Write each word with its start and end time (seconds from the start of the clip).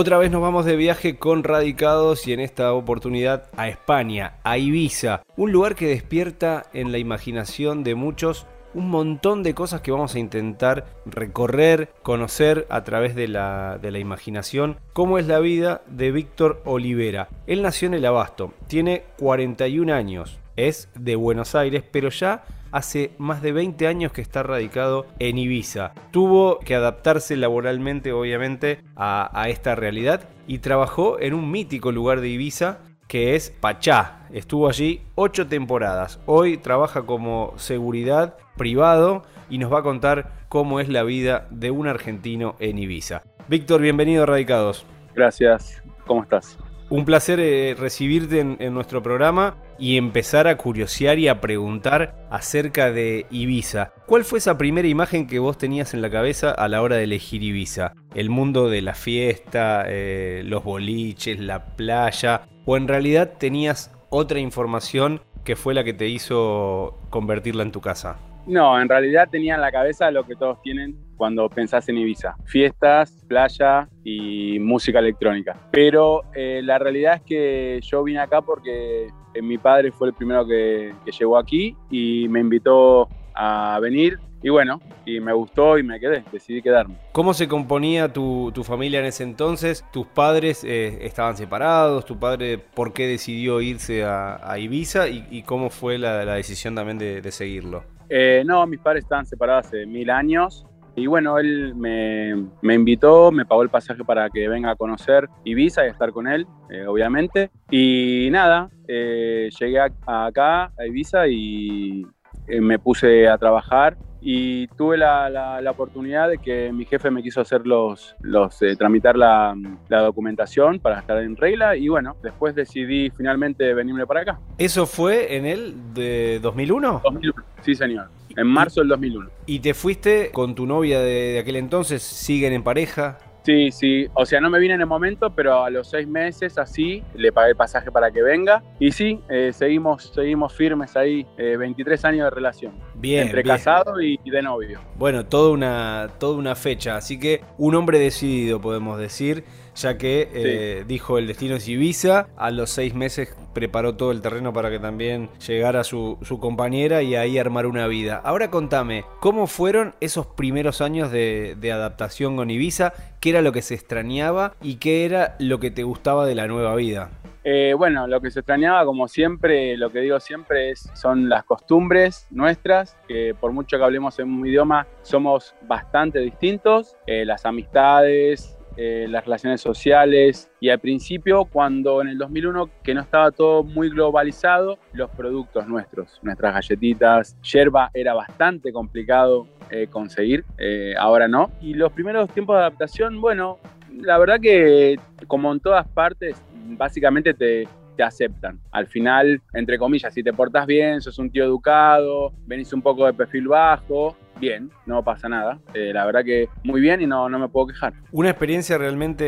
Otra 0.00 0.16
vez 0.16 0.30
nos 0.30 0.40
vamos 0.40 0.64
de 0.64 0.76
viaje 0.76 1.16
con 1.16 1.42
Radicados 1.42 2.28
y 2.28 2.32
en 2.32 2.38
esta 2.38 2.72
oportunidad 2.72 3.50
a 3.56 3.66
España, 3.66 4.34
a 4.44 4.56
Ibiza, 4.56 5.24
un 5.36 5.50
lugar 5.50 5.74
que 5.74 5.88
despierta 5.88 6.66
en 6.72 6.92
la 6.92 6.98
imaginación 6.98 7.82
de 7.82 7.96
muchos 7.96 8.46
un 8.74 8.90
montón 8.90 9.42
de 9.42 9.54
cosas 9.54 9.80
que 9.80 9.90
vamos 9.90 10.14
a 10.14 10.20
intentar 10.20 10.86
recorrer, 11.04 11.90
conocer 12.04 12.68
a 12.70 12.84
través 12.84 13.16
de 13.16 13.26
la, 13.26 13.80
de 13.82 13.90
la 13.90 13.98
imaginación, 13.98 14.76
cómo 14.92 15.18
es 15.18 15.26
la 15.26 15.40
vida 15.40 15.82
de 15.88 16.12
Víctor 16.12 16.62
Olivera. 16.64 17.28
Él 17.48 17.62
nació 17.62 17.88
en 17.88 17.94
el 17.94 18.06
Abasto, 18.06 18.54
tiene 18.68 19.02
41 19.18 19.92
años, 19.92 20.38
es 20.54 20.90
de 20.94 21.16
Buenos 21.16 21.56
Aires, 21.56 21.82
pero 21.90 22.10
ya 22.10 22.44
hace 22.72 23.12
más 23.18 23.42
de 23.42 23.52
20 23.52 23.86
años 23.86 24.12
que 24.12 24.20
está 24.20 24.42
radicado 24.42 25.06
en 25.18 25.38
Ibiza. 25.38 25.92
Tuvo 26.10 26.58
que 26.60 26.74
adaptarse 26.74 27.36
laboralmente, 27.36 28.12
obviamente, 28.12 28.80
a, 28.96 29.46
esta 29.48 29.74
realidad 29.74 30.28
y 30.46 30.58
trabajó 30.58 31.18
en 31.20 31.34
un 31.34 31.50
mítico 31.50 31.92
lugar 31.92 32.20
de 32.20 32.28
Ibiza 32.28 32.78
que 33.06 33.34
es 33.34 33.50
Pachá. 33.50 34.26
Estuvo 34.30 34.68
allí 34.68 35.02
ocho 35.14 35.46
temporadas. 35.46 36.20
Hoy 36.26 36.58
trabaja 36.58 37.02
como 37.02 37.54
seguridad 37.56 38.36
privado 38.56 39.22
y 39.48 39.58
nos 39.58 39.72
va 39.72 39.78
a 39.78 39.82
contar 39.82 40.32
cómo 40.48 40.80
es 40.80 40.88
la 40.88 41.02
vida 41.02 41.46
de 41.50 41.70
un 41.70 41.88
argentino 41.88 42.56
en 42.58 42.78
Ibiza. 42.78 43.22
Víctor, 43.48 43.80
bienvenido 43.80 44.24
a 44.24 44.26
Radicados. 44.26 44.84
Gracias, 45.14 45.82
¿cómo 46.06 46.22
estás? 46.22 46.58
Un 46.90 47.04
placer 47.04 47.38
eh, 47.38 47.76
recibirte 47.78 48.40
en, 48.40 48.72
nuestro 48.72 49.02
programa 49.02 49.56
y 49.78 49.98
empezar 49.98 50.48
a 50.48 50.56
curiosear 50.56 51.18
y 51.18 51.28
a 51.28 51.38
preguntar 51.38 52.14
acerca 52.30 52.90
de 52.90 53.26
Ibiza. 53.30 53.92
¿Cuál 54.06 54.24
fue 54.24 54.38
esa 54.38 54.56
primera 54.56 54.88
imagen 54.88 55.26
que 55.26 55.38
vos 55.38 55.58
tenías 55.58 55.92
en 55.92 56.00
la 56.00 56.08
cabeza 56.08 56.50
a 56.50 56.66
la 56.66 56.80
hora 56.80 56.96
de 56.96 57.04
elegir 57.04 57.42
Ibiza? 57.42 57.92
¿El 58.14 58.30
mundo 58.30 58.70
de 58.70 58.80
la 58.80 58.94
fiesta, 58.94 59.84
eh, 59.86 60.42
los 60.46 60.64
boliches, 60.64 61.38
la 61.38 61.76
playa? 61.76 62.48
¿O 62.64 62.78
en 62.78 62.88
realidad 62.88 63.34
tenías 63.38 63.94
otra 64.08 64.38
información 64.38 65.20
que 65.44 65.56
fue 65.56 65.74
la 65.74 65.84
que 65.84 65.92
te 65.92 66.08
hizo 66.08 66.98
convertirla 67.10 67.64
en 67.64 67.72
tu 67.72 67.82
casa? 67.82 68.16
No, 68.46 68.80
en 68.80 68.88
realidad 68.88 69.28
tenía 69.30 69.56
en 69.56 69.60
la 69.60 69.70
cabeza 69.70 70.10
lo 70.10 70.26
que 70.26 70.36
todos 70.36 70.62
tienen 70.62 70.96
cuando 71.18 71.50
pensás 71.50 71.86
en 71.90 71.98
Ibiza. 71.98 72.36
Fiestas, 72.46 73.22
playa 73.28 73.88
y 74.02 74.58
música 74.58 75.00
electrónica. 75.00 75.54
Pero 75.70 76.22
eh, 76.34 76.62
la 76.64 76.78
realidad 76.78 77.16
es 77.16 77.22
que 77.22 77.80
yo 77.82 78.02
vine 78.02 78.20
acá 78.20 78.40
porque 78.40 79.08
eh, 79.34 79.42
mi 79.42 79.58
padre 79.58 79.92
fue 79.92 80.08
el 80.08 80.14
primero 80.14 80.46
que, 80.46 80.94
que 81.04 81.12
llegó 81.12 81.36
aquí 81.36 81.76
y 81.90 82.26
me 82.28 82.40
invitó 82.40 83.08
a 83.34 83.78
venir 83.80 84.18
y 84.40 84.50
bueno, 84.50 84.80
y 85.04 85.18
me 85.18 85.32
gustó 85.32 85.78
y 85.78 85.82
me 85.82 85.98
quedé, 85.98 86.22
decidí 86.30 86.62
quedarme. 86.62 86.96
¿Cómo 87.12 87.34
se 87.34 87.48
componía 87.48 88.12
tu, 88.12 88.52
familia 88.62 89.00
en 89.00 89.06
ese 89.06 89.24
entonces? 89.24 89.84
¿Tus 89.92 90.06
padres 90.06 90.62
eh, 90.62 90.98
estaban 91.02 91.36
separados? 91.36 92.04
¿Tu 92.04 92.18
padre 92.18 92.58
por 92.58 92.92
qué 92.92 93.08
decidió 93.08 93.60
irse 93.60 94.04
a, 94.04 94.56
Ibiza? 94.58 95.08
¿Y, 95.08 95.42
cómo 95.42 95.70
fue 95.70 95.98
la, 95.98 96.24
decisión 96.34 96.76
también 96.76 96.98
de, 96.98 97.32
seguirlo? 97.32 97.82
Eh, 98.08 98.42
no, 98.46 98.64
mis 98.66 98.78
padres 98.78 99.04
estaban 99.04 99.26
separados 99.26 99.66
hace 99.66 99.86
mil 99.86 100.08
años. 100.08 100.64
Y 100.98 101.06
bueno, 101.06 101.38
él 101.38 101.74
me, 101.74 102.74
invitó, 102.74 103.30
me 103.30 103.46
pagó 103.46 103.62
el 103.62 103.70
pasaje 103.70 104.04
para 104.04 104.28
que 104.30 104.48
venga 104.48 104.70
a 104.70 104.76
conocer 104.76 105.28
Ibiza 105.44 105.86
y 105.86 105.90
estar 105.90 106.12
con 106.12 106.26
él, 106.26 106.46
eh, 106.70 106.86
obviamente. 106.86 107.50
Y 107.70 108.28
nada, 108.30 108.68
llegué 108.86 109.80
acá 109.80 110.64
a 110.64 110.86
Ibiza 110.86 111.28
y 111.28 112.06
me 112.48 112.78
puse 112.78 113.28
a 113.28 113.38
trabajar 113.38 113.96
y 114.20 114.66
tuve 114.68 114.96
la, 114.96 115.30
la, 115.30 115.70
oportunidad 115.70 116.28
de 116.28 116.38
que 116.38 116.72
mi 116.72 116.84
jefe 116.84 117.10
me 117.10 117.22
quiso 117.22 117.40
hacer 117.40 117.66
los, 117.66 118.16
los 118.20 118.60
eh, 118.62 118.74
tramitar 118.76 119.16
la, 119.16 119.54
la, 119.88 120.02
documentación 120.02 120.80
para 120.80 121.00
estar 121.00 121.18
en 121.18 121.36
regla 121.36 121.76
y 121.76 121.88
bueno, 121.88 122.16
después 122.22 122.54
decidí 122.54 123.10
finalmente 123.10 123.74
venirme 123.74 124.06
para 124.06 124.22
acá. 124.22 124.40
¿Eso 124.58 124.86
fue 124.86 125.36
en 125.36 125.46
el 125.46 125.94
de 125.94 126.40
2001? 126.40 127.02
2001, 127.04 127.44
sí 127.62 127.74
señor, 127.74 128.08
en 128.36 128.46
marzo 128.46 128.80
del 128.80 128.88
2001. 128.88 129.30
¿Y 129.46 129.60
te 129.60 129.74
fuiste 129.74 130.30
con 130.32 130.54
tu 130.54 130.66
novia 130.66 131.00
de, 131.00 131.32
de 131.32 131.38
aquel 131.38 131.56
entonces? 131.56 132.02
¿Siguen 132.02 132.52
en 132.52 132.64
pareja? 132.64 133.18
Sí, 133.48 133.72
sí. 133.72 134.06
O 134.12 134.26
sea, 134.26 134.42
no 134.42 134.50
me 134.50 134.58
vine 134.58 134.74
en 134.74 134.82
el 134.82 134.86
momento, 134.86 135.30
pero 135.30 135.64
a 135.64 135.70
los 135.70 135.88
seis 135.88 136.06
meses 136.06 136.58
así 136.58 137.02
le 137.14 137.32
pagué 137.32 137.52
el 137.52 137.56
pasaje 137.56 137.90
para 137.90 138.10
que 138.10 138.20
venga. 138.20 138.62
Y 138.78 138.92
sí, 138.92 139.20
eh, 139.30 139.54
seguimos, 139.54 140.12
seguimos 140.14 140.52
firmes 140.52 140.94
ahí, 140.98 141.26
23 141.38 142.04
eh, 142.04 142.06
años 142.06 142.24
de 142.24 142.30
relación. 142.30 142.74
Bien. 142.96 143.22
Entre 143.22 143.42
casado 143.42 144.02
y, 144.02 144.18
de 144.22 144.42
novio. 144.42 144.80
Bueno, 144.96 145.24
toda 145.24 145.50
una, 145.50 146.10
toda 146.18 146.36
una 146.36 146.56
fecha. 146.56 146.96
Así 146.96 147.18
que 147.18 147.40
un 147.56 147.74
hombre 147.74 147.98
decidido, 147.98 148.60
podemos 148.60 148.98
decir 148.98 149.44
ya 149.80 149.96
que 149.96 150.28
eh, 150.32 150.84
dijo 150.86 151.18
el 151.18 151.26
destino 151.26 151.56
es 151.56 151.68
Ibiza, 151.68 152.28
a 152.36 152.50
los 152.50 152.70
seis 152.70 152.94
meses 152.94 153.34
preparó 153.58 153.96
todo 153.96 154.12
el 154.12 154.22
terreno 154.22 154.52
para 154.52 154.70
que 154.70 154.78
también 154.78 155.30
llegara 155.44 155.82
su, 155.82 156.16
compañera 156.40 157.02
y 157.02 157.16
ahí 157.16 157.38
armar 157.38 157.66
una 157.66 157.88
vida. 157.88 158.20
Ahora 158.24 158.52
contame, 158.52 159.04
¿cómo 159.18 159.48
fueron 159.48 159.96
esos 160.00 160.26
primeros 160.26 160.80
años 160.80 161.10
de, 161.10 161.56
adaptación 161.74 162.36
con 162.36 162.50
Ibiza? 162.50 162.92
¿Qué 163.18 163.30
era 163.30 163.42
lo 163.42 163.50
que 163.50 163.62
se 163.62 163.74
extrañaba 163.74 164.54
y 164.62 164.76
qué 164.76 165.04
era 165.04 165.34
lo 165.40 165.58
que 165.58 165.72
te 165.72 165.82
gustaba 165.82 166.24
de 166.24 166.36
la 166.36 166.46
nueva 166.46 166.76
vida? 166.76 167.10
Eh, 167.42 167.74
bueno, 167.76 168.06
lo 168.06 168.20
que 168.20 168.30
se 168.30 168.40
extrañaba, 168.40 168.84
como 168.84 169.08
siempre, 169.08 169.76
lo 169.76 169.90
que 169.90 170.00
digo 170.00 170.20
siempre 170.20 170.70
es, 170.70 170.88
son 170.94 171.28
las 171.28 171.42
costumbres 171.42 172.28
nuestras, 172.30 172.96
que 173.08 173.34
por 173.40 173.50
mucho 173.50 173.76
que 173.76 173.82
hablemos 173.82 174.20
en 174.20 174.30
un 174.30 174.46
idioma, 174.46 174.86
somos 175.02 175.56
bastante 175.66 176.20
distintos, 176.20 176.96
eh, 177.08 177.24
las 177.24 177.44
amistades, 177.44 178.57
eh, 178.80 179.08
las 179.08 179.24
relaciones 179.24 179.60
sociales 179.60 180.52
y 180.60 180.68
al 180.68 180.78
principio 180.78 181.46
cuando 181.46 182.00
en 182.00 182.06
el 182.06 182.16
2001 182.16 182.70
que 182.84 182.94
no 182.94 183.00
estaba 183.00 183.32
todo 183.32 183.64
muy 183.64 183.90
globalizado, 183.90 184.78
los 184.92 185.10
productos 185.10 185.66
nuestros, 185.66 186.20
nuestras 186.22 186.54
galletitas, 186.54 187.36
yerba 187.42 187.90
era 187.92 188.14
bastante 188.14 188.72
complicado 188.72 189.48
eh, 189.70 189.88
conseguir, 189.90 190.44
eh, 190.58 190.94
ahora 190.96 191.26
no. 191.26 191.50
Y 191.60 191.74
los 191.74 191.90
primeros 191.92 192.30
tiempos 192.30 192.54
de 192.54 192.60
adaptación, 192.60 193.20
bueno, 193.20 193.58
la 193.92 194.16
verdad 194.16 194.38
que 194.40 194.96
como 195.26 195.52
en 195.52 195.58
todas 195.58 195.88
partes, 195.88 196.40
básicamente 196.76 197.34
te, 197.34 197.66
te 197.98 198.04
aceptan. 198.04 198.60
Al 198.70 198.86
final, 198.86 199.42
entre 199.52 199.76
comillas, 199.76 200.14
si 200.14 200.22
te 200.22 200.32
portas 200.32 200.66
bien, 200.66 201.00
sos 201.00 201.18
un 201.18 201.30
tío 201.30 201.44
educado, 201.44 202.32
venís 202.46 202.72
un 202.72 202.80
poco 202.80 203.04
de 203.04 203.12
perfil 203.12 203.48
bajo, 203.48 204.16
bien, 204.38 204.70
no 204.86 205.02
pasa 205.02 205.28
nada. 205.28 205.58
Eh, 205.74 205.90
la 205.92 206.06
verdad 206.06 206.24
que 206.24 206.48
muy 206.62 206.80
bien 206.80 207.02
y 207.02 207.08
no, 207.08 207.28
no 207.28 207.40
me 207.40 207.48
puedo 207.48 207.66
quejar. 207.66 207.94
Una 208.12 208.30
experiencia 208.30 208.78
realmente 208.78 209.24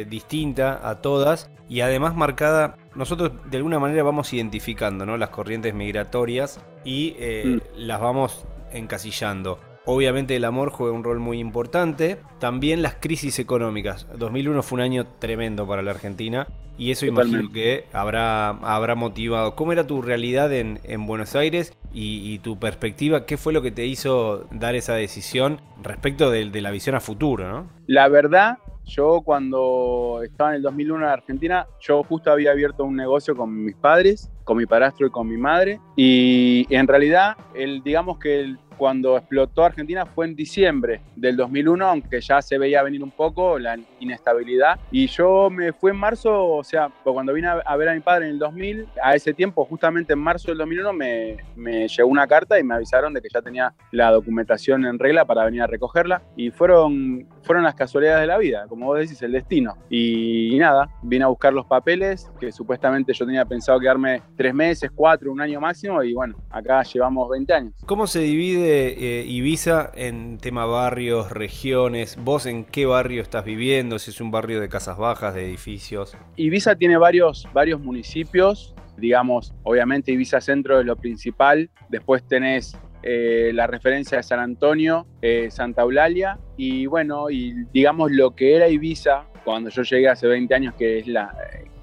eh, 0.00 0.04
distinta 0.04 0.88
a 0.88 1.00
todas 1.02 1.50
y 1.68 1.80
además 1.80 2.14
marcada, 2.14 2.76
nosotros 2.94 3.32
de 3.50 3.56
alguna 3.56 3.80
manera 3.80 4.04
vamos 4.04 4.32
identificando 4.32 5.04
¿no? 5.04 5.16
las 5.16 5.30
corrientes 5.30 5.74
migratorias 5.74 6.64
y 6.84 7.16
eh, 7.18 7.44
mm. 7.46 7.78
las 7.78 8.00
vamos 8.00 8.46
encasillando. 8.70 9.58
Obviamente 9.86 10.36
el 10.36 10.44
amor 10.44 10.70
juega 10.70 10.94
un 10.94 11.04
rol 11.04 11.18
muy 11.18 11.38
importante, 11.38 12.18
también 12.38 12.80
las 12.80 12.94
crisis 12.94 13.38
económicas. 13.38 14.06
2001 14.16 14.62
fue 14.62 14.76
un 14.76 14.82
año 14.82 15.06
tremendo 15.18 15.66
para 15.66 15.82
la 15.82 15.90
Argentina 15.90 16.46
y 16.78 16.90
eso 16.90 17.06
imagino 17.06 17.52
que 17.52 17.84
habrá, 17.92 18.48
habrá 18.48 18.94
motivado. 18.94 19.54
¿Cómo 19.54 19.72
era 19.72 19.86
tu 19.86 20.00
realidad 20.00 20.52
en, 20.52 21.06
Buenos 21.06 21.36
Aires 21.36 21.76
y, 21.92 22.38
tu 22.38 22.58
perspectiva? 22.58 23.26
¿Qué 23.26 23.36
fue 23.36 23.52
lo 23.52 23.60
que 23.60 23.70
te 23.70 23.84
hizo 23.84 24.46
dar 24.50 24.74
esa 24.74 24.94
decisión 24.94 25.60
respecto 25.82 26.30
de, 26.30 26.48
de 26.50 26.60
la 26.62 26.70
visión 26.70 26.96
a 26.96 27.00
futuro? 27.00 27.48
¿no? 27.48 27.68
La 27.86 28.08
verdad, 28.08 28.58
yo 28.84 29.22
cuando 29.22 30.20
estaba 30.22 30.50
en 30.50 30.56
el 30.56 30.62
2001 30.62 31.04
en 31.04 31.10
Argentina, 31.10 31.66
yo 31.80 32.02
justo 32.02 32.30
había 32.30 32.52
abierto 32.52 32.84
un 32.84 32.96
negocio 32.96 33.34
con 33.34 33.64
mis 33.64 33.76
padres, 33.76 34.30
con 34.44 34.58
mi 34.58 34.66
padrastro 34.66 35.06
y 35.06 35.10
con 35.10 35.28
mi 35.28 35.36
madre. 35.36 35.80
Y 35.96 36.66
en 36.70 36.86
realidad, 36.86 37.36
el, 37.54 37.82
digamos 37.82 38.18
que 38.18 38.40
el, 38.40 38.58
cuando 38.76 39.16
explotó 39.16 39.64
Argentina 39.64 40.06
fue 40.06 40.26
en 40.26 40.36
diciembre 40.36 41.00
del 41.16 41.36
2001, 41.36 41.86
aunque 41.86 42.20
ya 42.20 42.42
se 42.42 42.58
veía 42.58 42.82
venir 42.82 43.02
un 43.02 43.10
poco 43.10 43.58
la 43.58 43.78
inestabilidad. 44.00 44.78
Y 44.90 45.06
yo 45.06 45.50
me 45.50 45.72
fui 45.72 45.90
en 45.90 45.96
marzo, 45.96 46.46
o 46.48 46.64
sea, 46.64 46.90
cuando 47.02 47.32
vine 47.32 47.48
a 47.48 47.76
ver 47.76 47.88
a 47.88 47.94
mi 47.94 48.00
padre 48.00 48.26
en 48.26 48.32
el 48.32 48.38
2000, 48.38 48.86
a 49.02 49.14
ese 49.14 49.32
tiempo, 49.32 49.64
justamente 49.64 50.12
en 50.12 50.18
marzo 50.18 50.48
del 50.48 50.58
2001, 50.58 50.92
me, 50.92 51.36
me 51.56 51.88
llegó 51.88 52.08
una 52.08 52.26
carta 52.26 52.58
y 52.58 52.64
me 52.64 52.74
avisaron 52.74 53.12
de 53.12 53.20
que 53.20 53.28
ya 53.32 53.42
tenía 53.42 53.74
la 53.90 54.10
documentación 54.10 54.84
en 54.84 54.98
regla 54.98 55.24
para 55.24 55.44
venir 55.44 55.62
a 55.62 55.66
recogerla. 55.66 56.22
Y 56.36 56.50
fueron, 56.50 57.26
fueron 57.42 57.64
las 57.64 57.74
casualidades 57.74 58.22
de 58.22 58.26
la 58.26 58.38
vida, 58.38 58.66
como 58.68 58.86
vos 58.86 58.98
decís, 58.98 59.20
el 59.22 59.32
destino. 59.32 59.76
Y, 59.90 60.56
nada, 60.58 60.88
vine 61.02 61.24
a 61.24 61.28
buscar 61.28 61.52
los 61.52 61.66
papeles, 61.66 62.30
que 62.40 62.52
supuestamente 62.52 63.12
yo 63.12 63.26
tenía 63.26 63.44
pensado 63.44 63.78
quedarme 63.78 64.22
tres 64.36 64.54
meses, 64.54 64.90
cuatro, 64.94 65.32
un 65.32 65.40
año 65.40 65.60
máximo, 65.60 66.02
y 66.02 66.14
bueno, 66.14 66.36
acá 66.50 66.82
llevamos 66.82 67.28
20 67.30 67.54
años. 67.54 67.74
¿Cómo 67.86 68.06
se 68.06 68.20
divide? 68.20 68.63
Eh, 68.66 69.24
Ibiza 69.26 69.90
en 69.94 70.38
tema 70.38 70.66
barrios, 70.66 71.30
regiones? 71.30 72.16
¿Vos 72.22 72.46
en 72.46 72.64
qué 72.64 72.86
barrio 72.86 73.22
estás 73.22 73.44
viviendo? 73.44 73.98
Si 73.98 74.10
es 74.10 74.20
un 74.20 74.30
barrio 74.30 74.60
de 74.60 74.68
casas 74.68 74.98
bajas, 74.98 75.34
de 75.34 75.44
edificios. 75.44 76.16
Ibiza 76.36 76.76
tiene 76.76 76.96
varios, 76.96 77.48
varios 77.52 77.80
municipios. 77.80 78.74
Digamos, 78.96 79.52
obviamente 79.62 80.12
Ibiza 80.12 80.40
Centro 80.40 80.80
es 80.80 80.86
lo 80.86 80.96
principal. 80.96 81.70
Después 81.88 82.26
tenés 82.26 82.76
eh, 83.02 83.50
la 83.54 83.66
referencia 83.66 84.18
de 84.18 84.22
San 84.22 84.40
Antonio, 84.40 85.06
eh, 85.22 85.48
Santa 85.50 85.82
Eulalia. 85.82 86.38
Y 86.56 86.86
bueno, 86.86 87.30
y 87.30 87.54
digamos 87.72 88.12
lo 88.12 88.34
que 88.34 88.56
era 88.56 88.68
Ibiza 88.68 89.24
cuando 89.44 89.70
yo 89.70 89.82
llegué 89.82 90.08
hace 90.08 90.26
20 90.26 90.54
años, 90.54 90.74
que 90.74 90.98
es 91.00 91.06
la, 91.06 91.34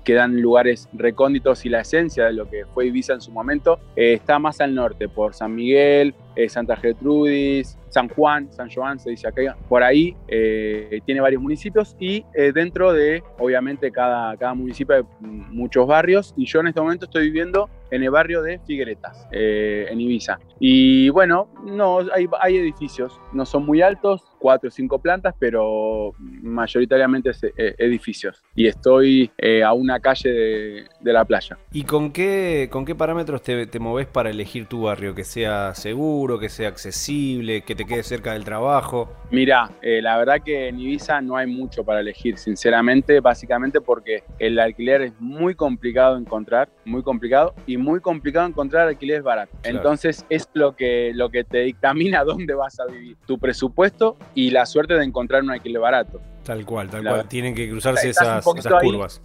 quedan 0.04 0.42
lugares 0.42 0.90
recónditos 0.94 1.66
y 1.66 1.70
la 1.70 1.82
esencia 1.82 2.26
de 2.26 2.34
lo 2.34 2.50
que 2.50 2.66
fue 2.66 2.88
Ibiza 2.88 3.14
en 3.14 3.22
su 3.22 3.32
momento, 3.32 3.80
está 3.96 4.40
más 4.40 4.62
al 4.62 4.74
norte, 4.74 5.08
por 5.08 5.34
San 5.34 5.56
Miguel, 5.56 6.16
eh, 6.36 6.50
Santa 6.50 6.76
Gertrudis, 6.76 7.78
San 7.90 8.08
Juan, 8.10 8.52
San 8.52 8.70
Joan, 8.70 9.00
se 9.00 9.10
dice 9.10 9.28
acá, 9.28 9.58
por 9.68 9.84
ahí 9.84 10.16
eh, 10.28 11.02
tiene 11.06 11.22
varios 11.22 11.42
municipios 11.42 11.96
y 12.00 12.24
dentro 12.54 12.94
de, 12.94 13.22
obviamente, 13.38 13.92
cada, 13.92 14.38
cada 14.38 14.54
municipio 14.54 14.96
hay 14.96 15.04
muchos 15.20 15.86
barrios 15.86 16.34
y 16.38 16.46
yo 16.46 16.62
en 16.62 16.68
este 16.68 16.82
momento 16.82 17.06
estoy 17.06 17.24
viviendo 17.26 17.70
en 17.92 18.04
el 18.04 18.10
barrio 18.10 18.42
de 18.42 18.60
Figueretas, 18.60 19.28
en 19.32 20.00
Ibiza. 20.00 20.40
Y 20.60 21.10
bueno, 21.10 21.50
no, 21.66 22.00
hay, 22.14 22.28
hay 22.40 22.58
edificios, 22.58 23.20
no 23.34 23.46
son 23.46 23.66
muy 23.66 23.82
altos, 23.82 24.32
cuatro 24.42 24.68
o 24.68 24.72
cinco 24.72 25.00
plantas, 25.00 25.36
pero 25.40 26.14
mayoritariamente 26.20 27.32
eh, 27.56 27.76
edificios. 27.78 28.44
Y 28.56 28.68
estoy 28.68 29.32
eh, 29.38 29.64
a 29.64 29.72
una 29.72 30.00
calle 30.00 30.30
de, 30.30 31.14
la 31.14 31.24
playa. 31.24 31.58
¿Y 31.72 31.84
con 31.84 32.12
qué, 32.12 32.68
con 32.72 32.84
qué 32.84 32.96
parámetros 32.96 33.44
te, 33.44 33.68
te 33.68 33.80
moves 33.80 34.08
para 34.08 34.32
elegir 34.32 34.66
tu 34.66 34.84
barrio? 34.84 35.14
Que 35.14 35.24
sea 35.24 35.76
seguro, 35.76 36.21
que 36.22 36.50
sea 36.50 36.68
accesible, 36.68 37.62
que 37.62 37.76
te 37.76 37.86
quede 37.86 38.04
cerca 38.04 38.34
del 38.34 38.44
trabajo. 38.44 39.10
Mira, 39.32 39.72
eh, 39.82 40.02
la 40.02 40.18
verdad 40.18 40.38
que 40.44 40.68
en 40.68 40.80
Ibiza 40.80 41.22
no 41.22 41.36
hay 41.36 41.48
mucho 41.48 41.84
para 41.84 42.02
elegir, 42.02 42.38
sinceramente, 42.38 43.20
básicamente 43.20 43.82
porque 43.82 44.24
el 44.40 44.60
alquiler 44.60 45.02
es 45.02 45.14
muy 45.20 45.56
complicado 45.56 46.16
de 46.16 46.22
encontrar, 46.22 46.70
muy 46.86 47.02
complicado, 47.02 47.54
y 47.66 47.78
muy 47.78 48.00
complicado 48.02 48.48
encontrar 48.48 48.88
alquileres 48.88 49.24
baratos. 49.24 49.58
Entonces 49.64 50.26
es 50.30 50.48
lo 50.54 50.76
que, 50.76 51.12
lo 51.16 51.30
que 51.30 51.44
te 51.44 51.60
dictamina 51.60 52.24
dónde 52.26 52.54
vas 52.54 52.80
a 52.80 52.86
vivir. 52.86 53.18
Tu 53.26 53.40
presupuesto 53.40 54.18
y 54.36 54.52
la 54.52 54.66
suerte 54.66 54.94
de 54.94 55.04
encontrar 55.04 55.44
un 55.44 55.52
alquiler 55.52 55.82
barato. 55.82 56.22
Tal 56.44 56.66
cual, 56.66 56.90
tal 56.90 57.04
cual. 57.04 57.28
Tienen 57.28 57.54
que 57.54 57.70
cruzarse 57.70 58.10
esas, 58.10 58.44
curvas. 58.44 59.22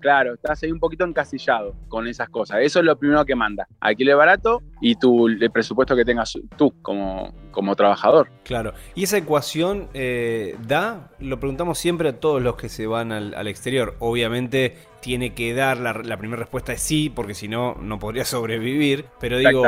claro, 0.00 0.34
estás 0.34 0.62
ahí 0.62 0.72
un 0.72 0.80
poquito 0.80 1.04
encasillado 1.04 1.74
con 1.88 2.08
esas 2.08 2.28
cosas. 2.28 2.58
Eso 2.62 2.80
es 2.80 2.84
lo 2.84 2.96
primero 2.98 3.24
que 3.24 3.36
manda. 3.36 3.68
Alquiler 3.80 4.16
barato 4.16 4.62
y 4.80 4.96
tu, 4.96 5.28
el 5.28 5.50
presupuesto 5.50 5.94
que 5.94 6.04
tengas 6.04 6.38
tú 6.56 6.74
como, 6.82 7.32
como 7.52 7.76
trabajador. 7.76 8.28
Claro. 8.42 8.74
¿Y 8.94 9.04
esa 9.04 9.16
ecuación 9.16 9.88
eh, 9.94 10.56
da? 10.66 11.10
Lo 11.20 11.38
preguntamos 11.38 11.78
siempre 11.78 12.08
a 12.08 12.18
todos 12.18 12.42
los 12.42 12.56
que 12.56 12.68
se 12.68 12.86
van 12.86 13.12
al, 13.12 13.34
al 13.34 13.46
exterior. 13.46 13.94
Obviamente 14.00 14.76
tiene 15.06 15.34
que 15.34 15.54
dar, 15.54 15.78
la, 15.78 16.16
primera 16.16 16.40
respuesta 16.40 16.72
es 16.72 16.80
sí, 16.80 17.10
porque 17.14 17.34
si 17.34 17.46
no, 17.46 17.76
no 17.76 18.00
podría 18.00 18.24
sobrevivir. 18.24 19.04
Pero 19.20 19.38
digo, 19.38 19.62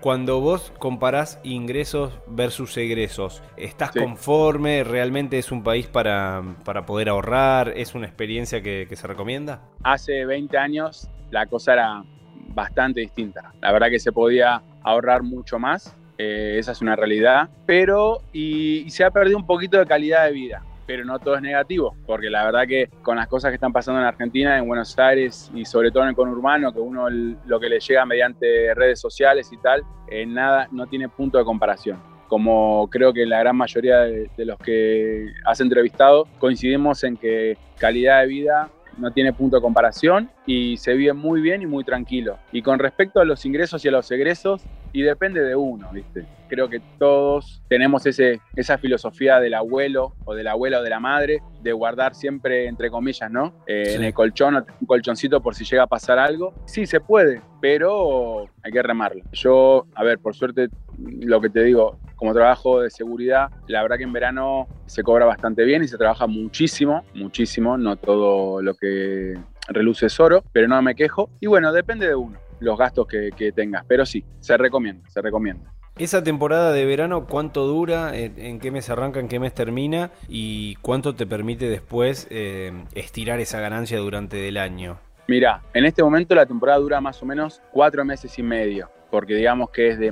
cuando 0.00 0.40
vos 0.40 0.70
comparás 0.78 1.40
ingresos 1.44 2.12
versus 2.26 2.76
egresos, 2.76 3.42
¿estás 3.56 3.92
conforme? 3.92 4.84
¿Realmente 4.84 5.38
es 5.38 5.50
un 5.50 5.62
país 5.62 5.86
para, 5.86 6.42
para 6.66 6.84
poder 6.84 7.08
ahorrar? 7.08 7.72
¿Es 7.74 7.94
una 7.94 8.06
experiencia 8.06 8.60
que, 8.60 8.86
se 8.92 9.06
recomienda? 9.06 9.62
Hace 9.82 10.26
20 10.26 10.58
años 10.58 11.08
la 11.30 11.46
cosa 11.46 11.72
era 11.72 12.04
bastante 12.48 13.00
distinta. 13.00 13.54
La 13.62 13.72
verdad 13.72 13.88
que 13.88 13.98
se 13.98 14.12
podía 14.12 14.62
ahorrar 14.82 15.22
mucho 15.22 15.58
más, 15.58 15.96
eh, 16.18 16.56
esa 16.58 16.72
es 16.72 16.82
una 16.82 16.96
realidad, 16.96 17.48
pero 17.64 18.18
y, 18.34 18.90
se 18.90 19.04
ha 19.04 19.10
perdido 19.10 19.38
un 19.38 19.46
poquito 19.46 19.78
de 19.78 19.86
calidad 19.86 20.26
de 20.26 20.32
vida 20.32 20.62
pero 20.86 21.04
no 21.04 21.18
todo 21.18 21.36
es 21.36 21.42
negativo, 21.42 21.96
porque 22.06 22.30
la 22.30 22.44
verdad 22.44 22.66
que 22.66 22.88
con 23.02 23.16
las 23.16 23.28
cosas 23.28 23.50
que 23.50 23.54
están 23.54 23.72
pasando 23.72 24.00
en 24.00 24.06
Argentina, 24.06 24.58
en 24.58 24.66
Buenos 24.66 24.98
Aires 24.98 25.50
y 25.54 25.64
sobre 25.64 25.90
todo 25.90 26.02
en 26.04 26.10
el 26.10 26.14
conurbano, 26.14 26.72
que 26.72 26.80
uno 26.80 27.08
lo 27.10 27.60
que 27.60 27.68
le 27.68 27.80
llega 27.80 28.04
mediante 28.04 28.74
redes 28.74 29.00
sociales 29.00 29.50
y 29.52 29.56
tal, 29.58 29.82
eh, 30.08 30.26
nada, 30.26 30.68
no 30.72 30.86
tiene 30.86 31.08
punto 31.08 31.38
de 31.38 31.44
comparación. 31.44 31.98
Como 32.28 32.88
creo 32.90 33.12
que 33.12 33.26
la 33.26 33.40
gran 33.40 33.56
mayoría 33.56 34.00
de, 34.00 34.30
de 34.36 34.44
los 34.44 34.58
que 34.58 35.26
has 35.44 35.60
entrevistado, 35.60 36.26
coincidimos 36.38 37.04
en 37.04 37.16
que 37.16 37.58
calidad 37.78 38.22
de 38.22 38.26
vida 38.26 38.70
no 38.98 39.10
tiene 39.12 39.32
punto 39.32 39.56
de 39.56 39.62
comparación 39.62 40.30
y 40.46 40.76
se 40.76 40.94
vive 40.94 41.12
muy 41.12 41.40
bien 41.40 41.62
y 41.62 41.66
muy 41.66 41.84
tranquilo. 41.84 42.38
Y 42.52 42.62
con 42.62 42.78
respecto 42.78 43.20
a 43.20 43.24
los 43.24 43.44
ingresos 43.44 43.84
y 43.84 43.88
a 43.88 43.92
los 43.92 44.10
egresos, 44.10 44.62
y 44.92 45.02
depende 45.02 45.42
de 45.42 45.56
uno, 45.56 45.88
¿viste? 45.92 46.26
Creo 46.48 46.68
que 46.68 46.80
todos 46.98 47.62
tenemos 47.68 48.04
ese, 48.04 48.40
esa 48.54 48.76
filosofía 48.76 49.40
del 49.40 49.54
abuelo 49.54 50.14
o 50.24 50.34
de 50.34 50.42
la 50.42 50.52
abuela 50.52 50.80
o 50.80 50.82
de 50.82 50.90
la 50.90 51.00
madre 51.00 51.42
de 51.62 51.72
guardar 51.72 52.14
siempre, 52.14 52.66
entre 52.66 52.90
comillas, 52.90 53.30
¿no? 53.30 53.54
Eh, 53.66 53.94
en 53.94 54.04
el 54.04 54.12
colchón 54.12 54.56
o 54.56 54.64
un 54.80 54.86
colchoncito 54.86 55.40
por 55.40 55.54
si 55.54 55.64
llega 55.64 55.84
a 55.84 55.86
pasar 55.86 56.18
algo. 56.18 56.52
Sí, 56.66 56.84
se 56.84 57.00
puede, 57.00 57.40
pero 57.60 58.48
hay 58.62 58.72
que 58.72 58.82
remarlo. 58.82 59.22
Yo, 59.32 59.86
a 59.94 60.04
ver, 60.04 60.18
por 60.18 60.34
suerte, 60.34 60.68
lo 60.98 61.40
que 61.40 61.48
te 61.48 61.62
digo, 61.62 61.98
como 62.22 62.34
trabajo 62.34 62.82
de 62.82 62.88
seguridad, 62.88 63.50
la 63.66 63.82
verdad 63.82 63.96
que 63.96 64.04
en 64.04 64.12
verano 64.12 64.68
se 64.86 65.02
cobra 65.02 65.26
bastante 65.26 65.64
bien 65.64 65.82
y 65.82 65.88
se 65.88 65.98
trabaja 65.98 66.28
muchísimo, 66.28 67.02
muchísimo, 67.14 67.76
no 67.76 67.96
todo 67.96 68.62
lo 68.62 68.74
que 68.74 69.36
reluce 69.66 70.06
es 70.06 70.20
oro, 70.20 70.44
pero 70.52 70.68
no 70.68 70.80
me 70.82 70.94
quejo. 70.94 71.30
Y 71.40 71.48
bueno, 71.48 71.72
depende 71.72 72.06
de 72.06 72.14
uno 72.14 72.38
los 72.60 72.78
gastos 72.78 73.08
que, 73.08 73.52
tengas. 73.52 73.84
Pero 73.88 74.06
sí, 74.06 74.24
se 74.38 74.56
recomienda, 74.56 75.10
se 75.10 75.20
recomienda. 75.20 75.72
Esa 75.98 76.22
temporada 76.22 76.70
de 76.70 76.84
verano, 76.84 77.26
¿cuánto 77.26 77.66
dura? 77.66 78.16
¿En 78.16 78.60
qué 78.60 78.70
mes 78.70 78.88
arranca? 78.88 79.18
¿En 79.18 79.26
qué 79.26 79.40
mes 79.40 79.52
termina? 79.52 80.12
¿Y 80.28 80.76
cuánto 80.76 81.16
te 81.16 81.26
permite 81.26 81.68
después 81.68 82.28
eh, 82.30 82.72
estirar 82.94 83.40
esa 83.40 83.58
ganancia 83.58 83.98
durante 83.98 84.46
el 84.46 84.58
año? 84.58 85.00
Mira, 85.26 85.60
en 85.74 85.86
este 85.86 86.04
momento 86.04 86.36
la 86.36 86.46
temporada 86.46 86.78
dura 86.78 87.00
más 87.00 87.20
o 87.20 87.26
menos 87.26 87.60
cuatro 87.72 88.04
meses 88.04 88.38
y 88.38 88.44
medio, 88.44 88.90
porque 89.12 89.34
digamos 89.34 89.68
que 89.68 89.88
es 89.88 89.98
de, 89.98 90.10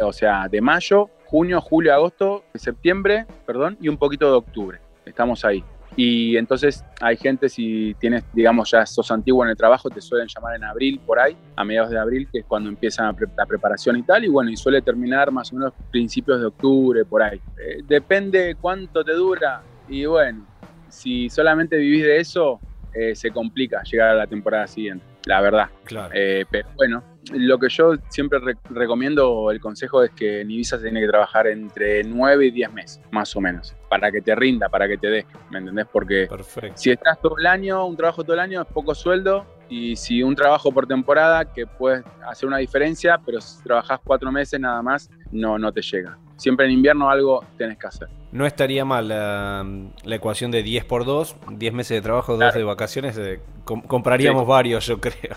o 0.00 0.12
sea, 0.12 0.48
de 0.48 0.60
mayo, 0.60 1.08
junio, 1.26 1.60
julio, 1.60 1.94
agosto, 1.94 2.42
septiembre, 2.56 3.24
perdón, 3.46 3.78
y 3.80 3.86
un 3.86 3.96
poquito 3.96 4.26
de 4.26 4.36
octubre. 4.36 4.80
Estamos 5.06 5.44
ahí. 5.44 5.62
Y 5.94 6.36
entonces 6.36 6.84
hay 7.00 7.16
gente, 7.16 7.48
si 7.48 7.94
tienes, 8.00 8.24
digamos, 8.32 8.72
ya 8.72 8.84
sos 8.84 9.12
antiguo 9.12 9.44
en 9.44 9.50
el 9.50 9.56
trabajo, 9.56 9.88
te 9.90 10.00
suelen 10.00 10.26
llamar 10.26 10.56
en 10.56 10.64
abril, 10.64 11.00
por 11.06 11.20
ahí, 11.20 11.36
a 11.54 11.64
mediados 11.64 11.90
de 11.90 12.00
abril, 12.00 12.26
que 12.32 12.40
es 12.40 12.44
cuando 12.44 12.68
empieza 12.68 13.14
la 13.36 13.46
preparación 13.46 13.96
y 13.96 14.02
tal, 14.02 14.24
y 14.24 14.28
bueno, 14.28 14.50
y 14.50 14.56
suele 14.56 14.82
terminar 14.82 15.30
más 15.30 15.52
o 15.52 15.56
menos 15.56 15.72
principios 15.92 16.40
de 16.40 16.46
octubre, 16.46 17.04
por 17.04 17.22
ahí. 17.22 17.40
Eh, 17.64 17.82
depende 17.86 18.56
cuánto 18.60 19.04
te 19.04 19.12
dura, 19.12 19.62
y 19.88 20.04
bueno, 20.04 20.44
si 20.88 21.30
solamente 21.30 21.76
vivís 21.76 22.02
de 22.02 22.16
eso, 22.18 22.58
eh, 22.92 23.14
se 23.14 23.30
complica 23.30 23.84
llegar 23.84 24.08
a 24.08 24.14
la 24.14 24.26
temporada 24.26 24.66
siguiente, 24.66 25.06
la 25.26 25.40
verdad. 25.40 25.68
Claro. 25.84 26.12
Eh, 26.12 26.44
pero 26.50 26.68
bueno, 26.74 27.11
lo 27.30 27.58
que 27.58 27.68
yo 27.68 27.94
siempre 28.08 28.40
recomiendo, 28.70 29.50
el 29.50 29.60
consejo 29.60 30.02
es 30.02 30.10
que 30.10 30.40
en 30.40 30.50
Ibiza 30.50 30.76
se 30.76 30.84
tiene 30.84 31.00
que 31.00 31.08
trabajar 31.08 31.46
entre 31.46 32.02
9 32.04 32.46
y 32.46 32.50
10 32.50 32.72
meses, 32.72 33.00
más 33.10 33.34
o 33.36 33.40
menos, 33.40 33.74
para 33.88 34.10
que 34.10 34.20
te 34.20 34.34
rinda, 34.34 34.68
para 34.68 34.88
que 34.88 34.98
te 34.98 35.08
dé, 35.08 35.26
¿me 35.50 35.58
entendés? 35.58 35.86
Porque 35.92 36.28
si 36.74 36.90
estás 36.90 37.20
todo 37.20 37.38
el 37.38 37.46
año, 37.46 37.86
un 37.86 37.96
trabajo 37.96 38.24
todo 38.24 38.34
el 38.34 38.40
año 38.40 38.62
es 38.62 38.66
poco 38.68 38.94
sueldo, 38.94 39.46
y 39.68 39.96
si 39.96 40.22
un 40.22 40.34
trabajo 40.34 40.70
por 40.70 40.86
temporada 40.86 41.50
que 41.50 41.66
puedes 41.66 42.04
hacer 42.26 42.46
una 42.46 42.58
diferencia, 42.58 43.18
pero 43.24 43.40
si 43.40 43.62
trabajas 43.62 44.00
cuatro 44.04 44.30
meses 44.30 44.60
nada 44.60 44.82
más, 44.82 45.08
no, 45.30 45.58
no 45.58 45.72
te 45.72 45.80
llega. 45.80 46.18
Siempre 46.36 46.66
en 46.66 46.72
invierno 46.72 47.08
algo 47.08 47.44
tienes 47.56 47.78
que 47.78 47.86
hacer. 47.86 48.08
No 48.32 48.46
estaría 48.46 48.84
mal 48.84 49.08
la, 49.08 49.64
ecuación 50.06 50.50
de 50.50 50.62
10 50.62 50.86
por 50.86 51.04
2, 51.04 51.36
10 51.50 51.72
meses 51.74 51.96
de 51.96 52.02
trabajo, 52.02 52.36
2 52.36 52.54
de 52.54 52.64
vacaciones. 52.64 53.18
Eh, 53.18 53.40
compraríamos 53.64 54.46
varios, 54.46 54.86
yo 54.86 55.00
creo. 55.00 55.36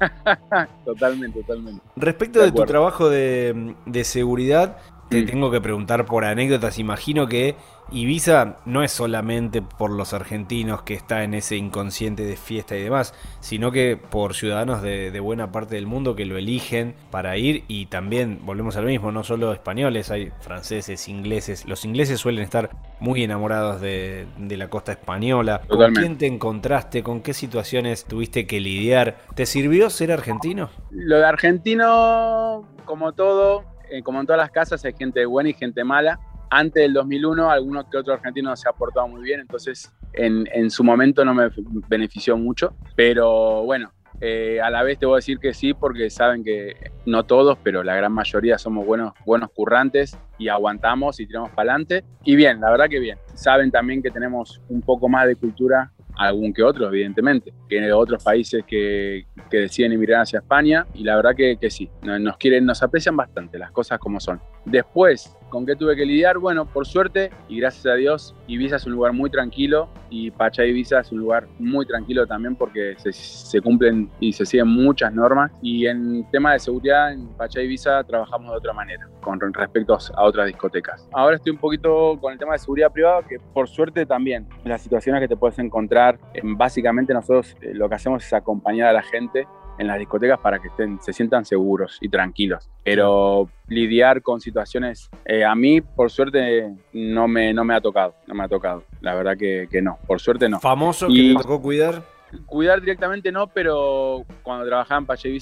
totalmente, 0.84 1.40
totalmente. 1.40 1.80
Respecto 1.94 2.40
de, 2.40 2.50
tu 2.50 2.64
trabajo 2.64 3.08
de, 3.08 3.74
de 3.86 4.04
seguridad, 4.04 4.78
te 5.08 5.22
mm. 5.22 5.26
tengo 5.26 5.50
que 5.50 5.60
preguntar 5.60 6.04
por 6.06 6.24
anécdotas. 6.24 6.78
Imagino 6.78 7.28
que 7.28 7.54
Ibiza 7.90 8.56
no 8.66 8.82
es 8.82 8.92
solamente 8.92 9.62
por 9.62 9.90
los 9.90 10.12
argentinos 10.12 10.82
que 10.82 10.94
está 10.94 11.24
en 11.24 11.34
ese 11.34 11.56
inconsciente 11.56 12.24
de 12.24 12.36
fiesta 12.36 12.76
y 12.76 12.82
demás, 12.82 13.14
sino 13.40 13.72
que 13.72 13.96
por 13.96 14.34
ciudadanos 14.34 14.82
de, 14.82 15.18
buena 15.20 15.50
parte 15.50 15.74
del 15.74 15.86
mundo 15.86 16.14
que 16.14 16.26
lo 16.26 16.36
eligen 16.36 16.94
para 17.10 17.36
ir 17.36 17.64
y 17.66 17.86
también, 17.86 18.40
volvemos 18.42 18.76
al 18.76 18.84
mismo, 18.84 19.10
no 19.10 19.24
solo 19.24 19.52
españoles, 19.52 20.10
hay 20.10 20.30
franceses, 20.40 21.08
ingleses. 21.08 21.66
Los 21.66 21.84
ingleses 21.84 22.20
suelen 22.20 22.44
estar 22.44 22.70
muy 23.00 23.22
enamorados 23.24 23.80
de, 23.80 24.26
la 24.38 24.68
costa 24.68 24.92
española. 24.92 25.62
¿Con 25.68 25.94
quién 25.94 26.18
te 26.18 26.26
encontraste? 26.26 27.02
¿Con 27.02 27.20
qué 27.20 27.32
situaciones 27.32 28.04
tuviste 28.04 28.46
que 28.46 28.60
lidiar? 28.60 29.18
¿Te 29.34 29.46
sirvió 29.46 29.88
ser 29.88 30.12
argentino? 30.12 30.70
Lo 30.90 31.18
de 31.18 31.26
argentino, 31.26 32.66
como 32.84 33.12
todo, 33.12 33.64
eh, 33.90 34.02
como 34.02 34.20
en 34.20 34.26
todas 34.26 34.40
las 34.40 34.50
casas, 34.50 34.84
hay 34.84 34.94
gente 34.94 35.24
buena 35.26 35.50
y 35.50 35.54
gente 35.54 35.84
mala. 35.84 36.18
Antes 36.50 36.82
del 36.82 36.92
2001, 36.92 37.50
algunos 37.50 37.86
que 37.86 37.98
otros 37.98 38.16
argentinos 38.16 38.60
se 38.60 38.68
ha 38.68 38.72
portado 38.72 39.08
muy 39.08 39.22
bien, 39.22 39.40
entonces 39.40 39.92
en, 40.12 40.48
en 40.52 40.70
su 40.70 40.82
momento 40.82 41.24
no 41.24 41.34
me 41.34 41.50
benefició 41.88 42.36
mucho. 42.36 42.74
Pero 42.96 43.64
bueno, 43.64 43.92
eh, 44.20 44.60
a 44.60 44.70
la 44.70 44.82
vez 44.82 44.98
te 44.98 45.06
voy 45.06 45.14
a 45.14 45.16
decir 45.16 45.38
que 45.38 45.54
sí, 45.54 45.74
porque 45.74 46.10
saben 46.10 46.42
que 46.42 46.90
no 47.06 47.24
todos, 47.24 47.56
pero 47.62 47.84
la 47.84 47.94
gran 47.94 48.12
mayoría 48.12 48.58
somos 48.58 48.84
buenos, 48.84 49.12
buenos 49.24 49.50
currantes 49.50 50.18
y 50.38 50.48
aguantamos 50.48 51.20
y 51.20 51.26
tiramos 51.26 51.50
para 51.50 51.72
adelante. 51.72 52.04
Y 52.24 52.34
bien, 52.34 52.60
la 52.60 52.70
verdad 52.70 52.88
que 52.88 52.98
bien. 52.98 53.18
Saben 53.34 53.70
también 53.70 54.02
que 54.02 54.10
tenemos 54.10 54.60
un 54.68 54.82
poco 54.82 55.08
más 55.08 55.26
de 55.26 55.36
cultura 55.36 55.92
algún 56.16 56.52
que 56.52 56.64
otro, 56.64 56.88
evidentemente, 56.88 57.54
que 57.68 57.78
hay 57.78 57.90
otros 57.92 58.24
países 58.24 58.64
que, 58.66 59.26
que, 59.48 59.58
deciden 59.58 59.92
emigrar 59.92 60.22
hacia 60.22 60.40
España 60.40 60.84
y 60.92 61.04
la 61.04 61.14
verdad 61.14 61.36
que, 61.36 61.56
que 61.60 61.70
sí, 61.70 61.88
nos 62.02 62.36
quieren, 62.38 62.66
nos 62.66 62.82
aprecian 62.82 63.16
bastante 63.16 63.56
las 63.56 63.70
cosas 63.70 64.00
como 64.00 64.18
son. 64.18 64.40
Después, 64.64 65.37
¿Con 65.48 65.64
qué 65.64 65.76
tuve 65.76 65.96
que 65.96 66.04
lidiar? 66.04 66.38
Bueno, 66.38 66.66
por 66.66 66.86
suerte 66.86 67.30
y 67.48 67.60
gracias 67.60 67.86
a 67.86 67.94
Dios, 67.94 68.34
Ibiza 68.46 68.76
es 68.76 68.86
un 68.86 68.92
lugar 68.92 69.12
muy 69.12 69.30
tranquilo 69.30 69.88
y 70.10 70.30
Pachá 70.30 70.64
Ibiza 70.64 71.00
es 71.00 71.10
un 71.10 71.20
lugar 71.20 71.48
muy 71.58 71.86
tranquilo 71.86 72.26
también 72.26 72.54
porque 72.54 72.94
se, 72.98 73.12
se 73.12 73.60
cumplen 73.60 74.10
y 74.20 74.32
se 74.32 74.44
siguen 74.44 74.68
muchas 74.68 75.12
normas. 75.12 75.50
Y 75.62 75.86
en 75.86 76.28
tema 76.30 76.52
de 76.52 76.58
seguridad, 76.58 77.12
en 77.12 77.28
Pachá 77.28 77.62
Ibiza 77.62 78.04
trabajamos 78.04 78.50
de 78.50 78.56
otra 78.58 78.72
manera 78.72 79.08
con 79.20 79.40
respecto 79.40 79.96
a 80.14 80.24
otras 80.24 80.46
discotecas. 80.46 81.08
Ahora 81.12 81.36
estoy 81.36 81.52
un 81.52 81.58
poquito 81.58 82.18
con 82.20 82.32
el 82.32 82.38
tema 82.38 82.52
de 82.52 82.58
seguridad 82.58 82.92
privada, 82.92 83.22
que 83.22 83.38
por 83.52 83.68
suerte 83.68 84.06
también 84.06 84.46
las 84.64 84.82
situaciones 84.82 85.20
que 85.20 85.28
te 85.28 85.36
puedes 85.36 85.58
encontrar, 85.58 86.18
básicamente 86.42 87.12
nosotros 87.12 87.56
eh, 87.60 87.72
lo 87.74 87.88
que 87.88 87.94
hacemos 87.94 88.24
es 88.24 88.32
acompañar 88.32 88.88
a 88.88 88.92
la 88.92 89.02
gente 89.02 89.46
en 89.78 89.86
las 89.86 89.98
discotecas 89.98 90.38
para 90.40 90.58
que 90.58 90.68
estén, 90.68 91.00
se 91.00 91.12
sientan 91.12 91.44
seguros 91.44 91.98
y 92.00 92.08
tranquilos. 92.08 92.68
Pero 92.84 93.48
lidiar 93.68 94.22
con 94.22 94.40
situaciones, 94.40 95.08
eh, 95.24 95.44
a 95.44 95.54
mí 95.54 95.80
por 95.80 96.10
suerte 96.10 96.74
no 96.92 97.28
me, 97.28 97.52
no 97.52 97.64
me 97.64 97.74
ha 97.74 97.80
tocado, 97.80 98.14
no 98.26 98.34
me 98.34 98.44
ha 98.44 98.48
tocado. 98.48 98.84
La 99.00 99.14
verdad 99.14 99.36
que, 99.36 99.68
que 99.70 99.80
no, 99.80 99.98
por 100.06 100.20
suerte 100.20 100.48
no. 100.48 100.60
¿Famoso 100.60 101.08
que 101.08 101.34
te 101.34 101.42
tocó 101.42 101.62
cuidar? 101.62 102.02
Cuidar 102.44 102.80
directamente 102.80 103.32
no, 103.32 103.46
pero 103.46 104.24
cuando 104.42 104.66
trabajaba 104.66 104.98
en 104.98 105.06
Pache 105.06 105.34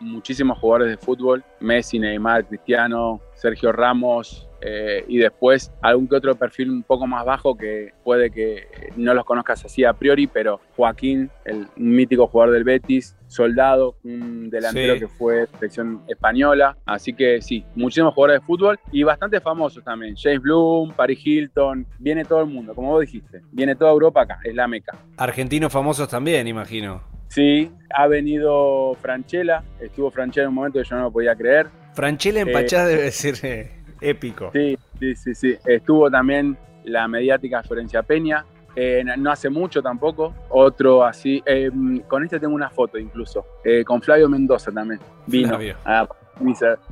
muchísimos 0.00 0.58
jugadores 0.58 0.88
de 0.88 0.96
fútbol, 0.96 1.44
Messi, 1.60 1.98
Neymar, 1.98 2.46
Cristiano, 2.46 3.20
Sergio 3.34 3.72
Ramos, 3.72 4.48
eh, 4.62 5.04
y 5.08 5.18
después 5.18 5.72
algún 5.80 6.06
que 6.06 6.16
otro 6.16 6.34
perfil 6.34 6.70
un 6.70 6.82
poco 6.82 7.06
más 7.06 7.24
bajo 7.24 7.56
que 7.56 7.92
puede 8.04 8.30
que 8.30 8.92
no 8.96 9.14
los 9.14 9.24
conozcas 9.24 9.64
así 9.64 9.84
a 9.84 9.94
priori, 9.94 10.26
pero 10.26 10.60
Joaquín, 10.76 11.30
el 11.44 11.66
mítico 11.76 12.26
jugador 12.26 12.54
del 12.54 12.64
Betis, 12.64 13.16
Soldado, 13.30 13.96
un 14.02 14.50
delantero 14.50 14.98
que 14.98 15.06
fue 15.06 15.46
selección 15.46 16.02
española, 16.08 16.76
así 16.84 17.12
que 17.12 17.40
sí, 17.40 17.64
muchísimos 17.76 18.12
jugadores 18.12 18.40
de 18.40 18.46
fútbol 18.46 18.78
y 18.90 19.04
bastante 19.04 19.40
famosos 19.40 19.84
también, 19.84 20.16
James 20.16 20.42
Bloom, 20.42 20.92
Paris 20.94 21.20
Hilton, 21.24 21.86
viene 21.98 22.24
todo 22.24 22.40
el 22.40 22.46
mundo, 22.46 22.74
como 22.74 22.90
vos 22.90 23.02
dijiste, 23.02 23.40
viene 23.52 23.76
toda 23.76 23.92
Europa 23.92 24.22
acá, 24.22 24.40
es 24.42 24.54
la 24.54 24.66
meca. 24.66 24.98
Argentinos 25.16 25.72
famosos 25.72 26.08
también, 26.08 26.48
imagino. 26.48 27.02
Sí, 27.28 27.70
ha 27.94 28.08
venido 28.08 28.96
Franchella, 29.00 29.62
estuvo 29.80 30.10
Franchella 30.10 30.44
en 30.44 30.48
un 30.48 30.54
momento 30.56 30.80
que 30.80 30.88
yo 30.88 30.96
no 30.96 31.02
lo 31.02 31.12
podía 31.12 31.36
creer. 31.36 31.68
Franchella 31.94 32.40
en 32.40 32.48
eh, 32.48 32.52
Pachá 32.52 32.84
debe 32.84 33.12
ser 33.12 33.36
eh, 33.44 33.70
épico. 34.00 34.50
Sí, 34.52 34.76
sí, 34.98 35.14
sí, 35.14 35.34
sí. 35.36 35.56
Estuvo 35.64 36.10
también 36.10 36.58
la 36.82 37.06
mediática 37.06 37.62
Florencia 37.62 38.02
Peña, 38.02 38.44
eh, 38.76 39.04
no 39.18 39.30
hace 39.30 39.50
mucho 39.50 39.82
tampoco, 39.82 40.34
otro 40.48 41.04
así, 41.04 41.42
eh, 41.44 41.70
con 42.06 42.24
este 42.24 42.38
tengo 42.38 42.54
una 42.54 42.70
foto 42.70 42.98
incluso, 42.98 43.44
eh, 43.64 43.84
con 43.84 44.00
Flavio 44.00 44.28
Mendoza 44.28 44.70
también, 44.70 45.00
vino 45.26 45.58
a 45.84 46.08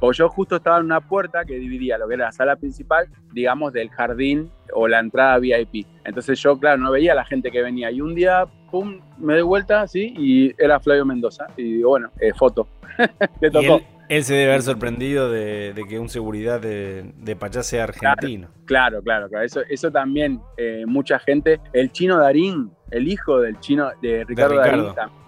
o 0.01 0.13
yo 0.13 0.29
justo 0.29 0.57
estaba 0.57 0.79
en 0.79 0.85
una 0.85 1.01
puerta 1.01 1.45
que 1.45 1.59
dividía 1.59 1.97
lo 1.97 2.07
que 2.07 2.15
era 2.15 2.27
la 2.27 2.33
sala 2.33 2.57
principal, 2.57 3.09
digamos, 3.33 3.73
del 3.73 3.89
jardín 3.89 4.51
o 4.75 4.87
la 4.87 4.99
entrada 4.99 5.39
VIP. 5.39 5.87
Entonces 6.05 6.39
yo, 6.41 6.59
claro, 6.59 6.77
no 6.79 6.91
veía 6.91 7.13
a 7.13 7.15
la 7.15 7.25
gente 7.25 7.51
que 7.51 7.63
venía. 7.63 7.91
Y 7.91 8.03
un 8.03 8.15
día, 8.15 8.45
pum, 8.71 9.01
me 9.17 9.33
doy 9.35 9.43
vuelta, 9.43 9.81
así, 9.81 10.13
y 10.19 10.55
era 10.63 10.79
Flavio 10.81 11.07
Mendoza. 11.07 11.47
Y 11.57 11.77
digo, 11.77 11.91
bueno, 11.91 12.11
foto. 12.37 12.69
Le 13.41 13.51
tocó. 13.51 13.81
Él 14.09 14.25
se 14.25 14.35
debe 14.35 14.53
haber 14.53 14.63
sorprendido 14.63 15.31
de, 15.31 15.75
que 15.89 15.99
un 15.99 16.09
seguridad 16.09 16.61
de, 16.61 17.13
de 17.17 17.37
Pachá 17.37 17.63
sea 17.63 17.85
argentino. 17.85 18.49
Claro, 18.65 19.03
claro, 19.03 19.29
claro. 19.29 19.45
Eso, 19.45 19.61
eso 19.69 19.91
también, 19.91 20.41
eh, 20.57 20.85
mucha 20.87 21.19
gente. 21.19 21.61
El 21.73 21.93
chino 21.93 22.19
Darín, 22.19 22.71
el 22.91 23.09
hijo 23.09 23.41
del 23.41 23.61
chino, 23.61 23.91
de 24.01 24.25
Ricardo, 24.25 24.57
Darín, 24.57 24.87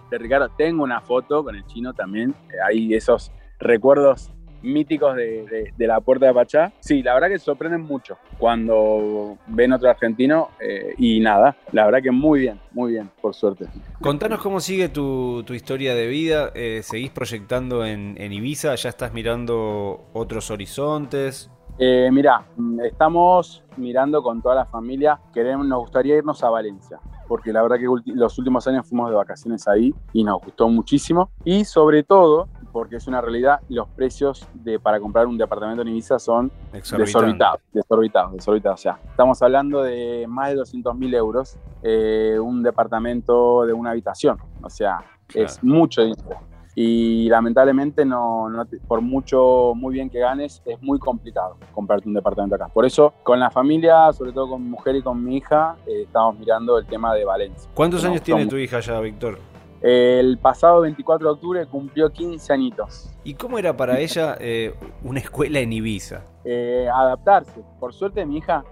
de 0.09 0.17
Ricardo, 0.17 0.49
tengo 0.57 0.83
una 0.83 1.01
foto 1.01 1.43
con 1.43 1.55
el 1.55 1.65
chino 1.67 1.93
también. 1.93 2.33
Eh, 2.49 2.55
hay 2.65 2.93
esos 2.95 3.31
recuerdos 3.59 4.31
míticos 4.61 5.15
de, 5.15 5.73
la 5.77 5.99
Puerta 6.01 6.27
de 6.27 6.33
Pachá. 6.33 6.73
Sí, 6.79 7.01
la 7.03 7.13
verdad 7.13 7.29
que 7.29 7.39
sorprenden 7.39 7.81
mucho 7.81 8.17
cuando 8.37 9.37
ven 9.47 9.73
otro 9.73 9.89
argentino 9.89 10.49
eh, 10.59 10.93
y 10.97 11.19
nada, 11.19 11.55
la 11.71 11.85
verdad 11.85 12.01
que 12.01 12.11
muy 12.11 12.41
bien, 12.41 12.59
muy 12.71 12.93
bien, 12.93 13.09
por 13.21 13.33
suerte. 13.33 13.67
Contanos 14.01 14.39
cómo 14.39 14.59
sigue 14.59 14.89
tu, 14.89 15.43
historia 15.51 15.95
de 15.95 16.07
vida, 16.07 16.51
eh, 16.55 16.81
¿seguís 16.83 17.11
proyectando 17.11 17.85
en, 17.85 18.31
Ibiza? 18.31 18.75
¿Ya 18.75 18.89
estás 18.89 19.13
mirando 19.13 20.05
otros 20.13 20.49
horizontes? 20.51 21.49
Eh, 21.77 22.09
mirá, 22.11 22.45
estamos 22.83 23.63
mirando 23.77 24.21
con 24.21 24.41
toda 24.41 24.55
la 24.55 24.65
familia, 24.65 25.19
queremos, 25.33 25.65
nos 25.65 25.79
gustaría 25.79 26.17
irnos 26.17 26.43
a 26.43 26.49
Valencia 26.49 26.99
porque 27.31 27.53
la 27.53 27.61
verdad 27.61 27.77
que 27.77 27.85
los 28.13 28.37
últimos 28.37 28.67
años 28.67 28.85
fuimos 28.85 29.09
de 29.09 29.15
vacaciones 29.15 29.65
ahí 29.65 29.95
y 30.11 30.21
nos 30.21 30.41
gustó 30.41 30.67
muchísimo. 30.67 31.29
Y 31.45 31.63
sobre 31.63 32.03
todo, 32.03 32.49
porque 32.71 32.95
es 32.97 33.07
una 33.07 33.21
realidad, 33.21 33.59
los 33.69 33.87
precios 33.89 34.47
de, 34.53 34.79
para 34.79 34.99
comprar 34.99 35.27
un 35.27 35.37
departamento 35.37 35.81
en 35.81 35.89
Ibiza 35.89 36.19
son 36.19 36.51
desorbitados, 36.73 37.61
desorbitados, 37.71 38.33
desorbitados. 38.33 38.79
O 38.79 38.83
sea, 38.83 38.99
estamos 39.09 39.41
hablando 39.41 39.83
de 39.83 40.25
más 40.27 40.49
de 40.49 40.55
200 40.55 40.95
mil 40.95 41.13
euros 41.13 41.57
eh, 41.83 42.37
un 42.41 42.63
departamento 42.63 43.65
de 43.65 43.73
una 43.73 43.91
habitación. 43.91 44.37
O 44.61 44.69
sea, 44.69 44.99
es 45.33 45.63
mucho 45.63 46.01
dinero 46.01 46.51
y 46.75 47.27
lamentablemente 47.29 48.05
no, 48.05 48.47
por 48.87 49.01
mucho 49.01 49.73
muy 49.75 49.93
bien 49.93 50.09
que 50.09 50.19
ganes 50.19 50.61
es 50.65 50.81
muy 50.81 50.99
complicado 50.99 51.57
comprarte 51.73 52.07
un 52.07 52.13
departamento 52.13 52.55
acá. 52.55 52.67
Por 52.67 52.85
eso 52.85 53.13
con 53.23 53.39
la 53.39 53.51
familia, 53.51 54.11
sobre 54.13 54.31
todo 54.31 54.51
con 54.51 54.63
mi 54.63 54.69
mujer 54.69 54.95
y 54.95 55.01
con 55.01 55.23
mi 55.23 55.37
hija, 55.37 55.75
eh, 55.85 56.03
estamos 56.03 56.37
mirando 56.39 56.77
el 56.77 56.85
tema 56.85 57.13
de 57.13 57.25
Valencia. 57.25 57.69
¿Cuántos 57.73 58.03
años 58.05 58.21
tiene 58.21 58.45
tu 58.47 58.57
hija 58.57 58.79
ya, 58.79 58.99
Víctor? 58.99 59.50
El 59.81 60.37
pasado 60.37 60.81
24 60.81 61.27
de 61.27 61.33
octubre 61.33 61.65
cumplió 61.65 62.11
15 62.11 62.53
añitos. 62.53 63.09
¿Y 63.23 63.33
cómo 63.33 63.57
era 63.57 63.75
para 63.75 63.99
ella 63.99 64.37
eh, 64.39 64.75
una 65.03 65.19
escuela 65.19 65.59
en 65.59 65.73
Ibiza? 65.73 66.23
Eh, 66.43 66.87
adaptarse. 66.93 67.63
Por 67.79 67.93
suerte 67.93 68.25
mi 68.25 68.37
hija 68.37 68.63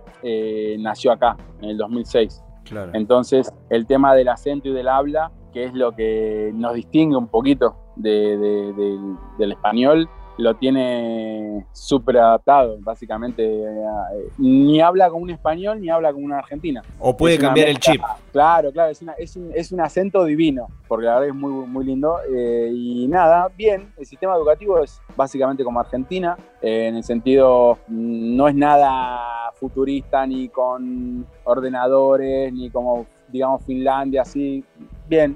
nació 0.80 1.14
acá, 1.14 1.38
en 1.62 1.70
el 1.70 1.78
2006. 1.78 2.44
Claro. 2.66 2.92
Entonces 2.94 3.52
el 3.70 3.88
tema 3.88 4.14
del 4.14 4.28
acento 4.28 4.68
y 4.68 4.74
del 4.74 4.88
habla, 4.88 5.32
que 5.54 5.64
es 5.64 5.74
lo 5.74 5.96
que 5.96 6.52
nos 6.54 6.74
distingue 6.74 7.16
un 7.16 7.28
poquito 7.28 7.76
del 7.96 9.52
español 9.52 10.10
lo 10.40 10.56
tiene 10.56 11.66
súper 11.74 12.18
adaptado, 12.18 12.78
básicamente. 12.80 13.44
Eh, 13.44 14.30
ni 14.38 14.80
habla 14.80 15.10
con 15.10 15.22
un 15.22 15.30
español 15.30 15.82
ni 15.82 15.90
habla 15.90 16.14
con 16.14 16.24
una 16.24 16.40
argentina. 16.40 16.82
O 16.98 17.16
puede 17.16 17.38
cambiar 17.38 17.68
el 17.68 17.78
chip. 17.78 18.02
Claro, 18.32 18.72
claro, 18.72 18.92
es, 19.18 19.72
un, 19.72 19.82
acento 19.82 20.24
divino, 20.24 20.68
porque 20.88 21.08
la 21.08 21.16
verdad 21.16 21.30
es 21.30 21.36
muy, 21.36 21.52
muy 21.68 21.86
lindo. 21.86 22.20
Eh, 22.34 22.72
y 22.74 23.08
nada, 23.08 23.50
bien, 23.56 23.92
el 23.98 24.06
sistema 24.06 24.36
educativo 24.36 24.82
es 24.82 25.02
básicamente 25.16 25.64
como 25.64 25.80
Argentina, 25.82 26.38
eh, 26.62 26.88
en 26.88 26.96
el 26.96 27.04
sentido, 27.04 27.78
mm, 27.88 28.36
no 28.38 28.48
es 28.48 28.56
nada 28.56 29.52
futurista 29.56 30.26
ni 30.26 30.48
con 30.48 31.26
ordenadores, 31.44 32.54
ni 32.54 32.70
como, 32.70 33.06
digamos, 33.28 33.62
Finlandia, 33.66 34.22
así. 34.22 34.64
Bien, 35.08 35.36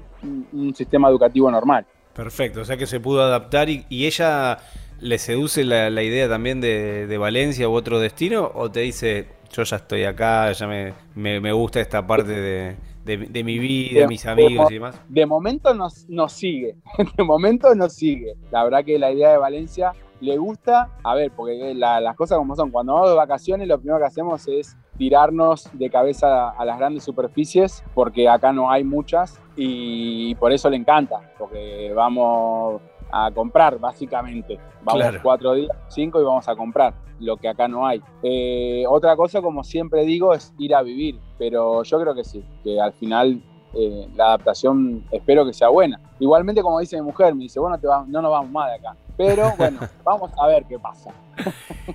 un 0.52 0.74
sistema 0.74 1.08
educativo 1.10 1.50
normal. 1.50 1.84
Perfecto, 2.14 2.60
o 2.60 2.64
sea 2.64 2.76
que 2.76 2.86
se 2.86 3.00
pudo 3.00 3.22
adaptar 3.22 3.68
y, 3.68 3.84
ella 3.90 4.58
le 5.00 5.18
seduce 5.18 5.64
la, 5.64 6.02
idea 6.02 6.28
también 6.28 6.60
de, 6.60 7.16
Valencia 7.18 7.68
u 7.68 7.72
otro 7.72 7.98
destino 7.98 8.50
o 8.54 8.70
te 8.70 8.80
dice 8.80 9.28
yo 9.52 9.62
ya 9.62 9.76
estoy 9.76 10.04
acá, 10.04 10.50
ya 10.52 10.66
me, 10.66 10.94
me, 11.14 11.52
gusta 11.52 11.80
esta 11.80 12.04
parte 12.04 12.76
de, 13.04 13.44
mi 13.44 13.58
vida, 13.58 14.08
mis 14.08 14.26
amigos 14.26 14.70
y 14.70 14.74
demás? 14.74 15.00
De 15.08 15.26
momento 15.26 15.74
nos, 15.74 16.08
nos 16.08 16.32
sigue, 16.32 16.76
de 17.16 17.22
momento 17.22 17.74
nos 17.74 17.92
sigue. 17.92 18.34
La 18.50 18.64
verdad 18.64 18.84
que 18.84 18.98
la 18.98 19.12
idea 19.12 19.30
de 19.30 19.38
Valencia 19.38 19.92
le 20.20 20.38
gusta, 20.38 20.90
a 21.02 21.14
ver, 21.14 21.30
porque 21.30 21.74
las 21.74 22.16
cosas 22.16 22.38
como 22.38 22.56
son, 22.56 22.70
cuando 22.70 22.94
vamos 22.94 23.10
de 23.10 23.16
vacaciones 23.16 23.68
lo 23.68 23.78
primero 23.78 23.98
que 23.98 24.06
hacemos 24.06 24.48
es 24.48 24.76
tirarnos 24.96 25.68
de 25.72 25.90
cabeza 25.90 26.50
a 26.50 26.64
las 26.64 26.78
grandes 26.78 27.04
superficies, 27.04 27.84
porque 27.94 28.28
acá 28.28 28.52
no 28.52 28.70
hay 28.70 28.84
muchas 28.84 29.40
y 29.56 30.34
por 30.36 30.52
eso 30.52 30.70
le 30.70 30.76
encanta, 30.76 31.32
porque 31.38 31.92
vamos 31.94 32.80
a 33.10 33.30
comprar 33.30 33.78
básicamente. 33.78 34.58
Vamos 34.82 35.16
cuatro 35.22 35.54
días, 35.54 35.76
cinco 35.88 36.20
y 36.20 36.24
vamos 36.24 36.48
a 36.48 36.54
comprar 36.54 36.94
lo 37.20 37.36
que 37.36 37.48
acá 37.48 37.68
no 37.68 37.86
hay. 37.86 38.02
Eh, 38.22 38.84
otra 38.88 39.16
cosa, 39.16 39.40
como 39.40 39.64
siempre 39.64 40.04
digo, 40.04 40.34
es 40.34 40.52
ir 40.58 40.74
a 40.74 40.82
vivir, 40.82 41.18
pero 41.38 41.82
yo 41.82 42.00
creo 42.00 42.14
que 42.14 42.24
sí, 42.24 42.44
que 42.62 42.80
al 42.80 42.92
final 42.92 43.40
eh, 43.72 44.08
la 44.14 44.26
adaptación 44.26 45.04
espero 45.10 45.44
que 45.44 45.52
sea 45.52 45.68
buena. 45.68 46.00
Igualmente, 46.20 46.62
como 46.62 46.80
dice 46.80 46.96
mi 46.96 47.02
mujer, 47.02 47.34
me 47.34 47.44
dice, 47.44 47.60
bueno, 47.60 47.78
te 47.78 47.86
no 47.86 48.22
nos 48.22 48.30
vamos 48.30 48.50
más 48.50 48.68
de 48.70 48.74
acá. 48.76 48.96
Pero 49.16 49.52
bueno, 49.56 49.80
vamos 50.04 50.30
a 50.38 50.46
ver 50.46 50.64
qué 50.68 50.78
pasa. 50.78 51.10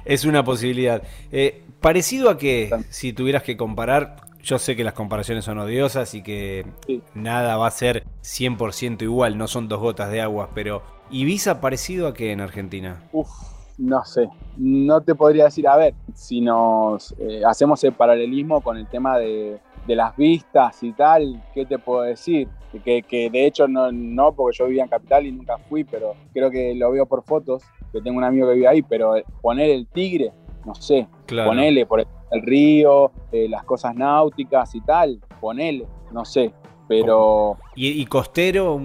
Es 0.05 0.25
una 0.25 0.43
posibilidad. 0.43 1.01
Eh, 1.31 1.63
parecido 1.79 2.29
a 2.29 2.37
que, 2.37 2.69
si 2.89 3.13
tuvieras 3.13 3.43
que 3.43 3.55
comparar, 3.55 4.17
yo 4.41 4.57
sé 4.57 4.75
que 4.75 4.83
las 4.83 4.93
comparaciones 4.93 5.45
son 5.45 5.59
odiosas 5.59 6.13
y 6.15 6.21
que 6.21 6.65
nada 7.13 7.57
va 7.57 7.67
a 7.67 7.71
ser 7.71 8.05
100% 8.23 9.01
igual, 9.01 9.37
no 9.37 9.47
son 9.47 9.67
dos 9.67 9.79
gotas 9.79 10.11
de 10.11 10.21
agua, 10.21 10.49
pero 10.53 10.81
¿Ibiza 11.11 11.61
parecido 11.61 12.07
a 12.07 12.13
qué 12.13 12.31
en 12.31 12.41
Argentina? 12.41 13.01
Uf, 13.11 13.29
no 13.77 14.03
sé, 14.05 14.29
no 14.57 15.01
te 15.01 15.15
podría 15.15 15.45
decir, 15.45 15.67
a 15.67 15.77
ver, 15.77 15.93
si 16.13 16.41
nos 16.41 17.15
eh, 17.19 17.41
hacemos 17.45 17.83
el 17.83 17.93
paralelismo 17.93 18.61
con 18.61 18.77
el 18.77 18.87
tema 18.87 19.17
de, 19.17 19.59
las 19.87 20.15
vistas 20.15 20.83
y 20.83 20.91
tal, 20.91 21.43
¿qué 21.55 21.65
te 21.65 21.79
puedo 21.79 22.03
decir? 22.03 22.47
Que, 22.85 23.01
que 23.01 23.31
de 23.31 23.47
hecho 23.47 23.67
no, 23.67 23.91
no, 23.91 24.33
porque 24.33 24.57
yo 24.57 24.67
vivía 24.67 24.83
en 24.83 24.89
Capital 24.89 25.25
y 25.25 25.31
nunca 25.31 25.57
fui, 25.57 25.83
pero 25.83 26.13
creo 26.31 26.51
que 26.51 26.75
lo 26.75 26.91
veo 26.91 27.07
por 27.07 27.23
fotos, 27.23 27.63
que 27.91 27.99
tengo 27.99 28.19
un 28.19 28.23
amigo 28.23 28.47
que 28.47 28.53
vive 28.53 28.67
ahí, 28.67 28.81
pero 28.83 29.15
poner 29.41 29.71
el 29.71 29.87
tigre 29.87 30.31
no 30.65 30.75
sé, 30.75 31.07
ponele 31.27 31.85
por 31.85 32.01
el 32.01 32.41
río, 32.41 33.11
eh, 33.31 33.47
las 33.49 33.63
cosas 33.63 33.95
náuticas 33.95 34.75
y 34.75 34.81
tal, 34.81 35.19
ponele, 35.39 35.87
no 36.11 36.25
sé, 36.25 36.51
pero... 36.87 37.57
¿Y, 37.75 38.05
costero? 38.05 38.79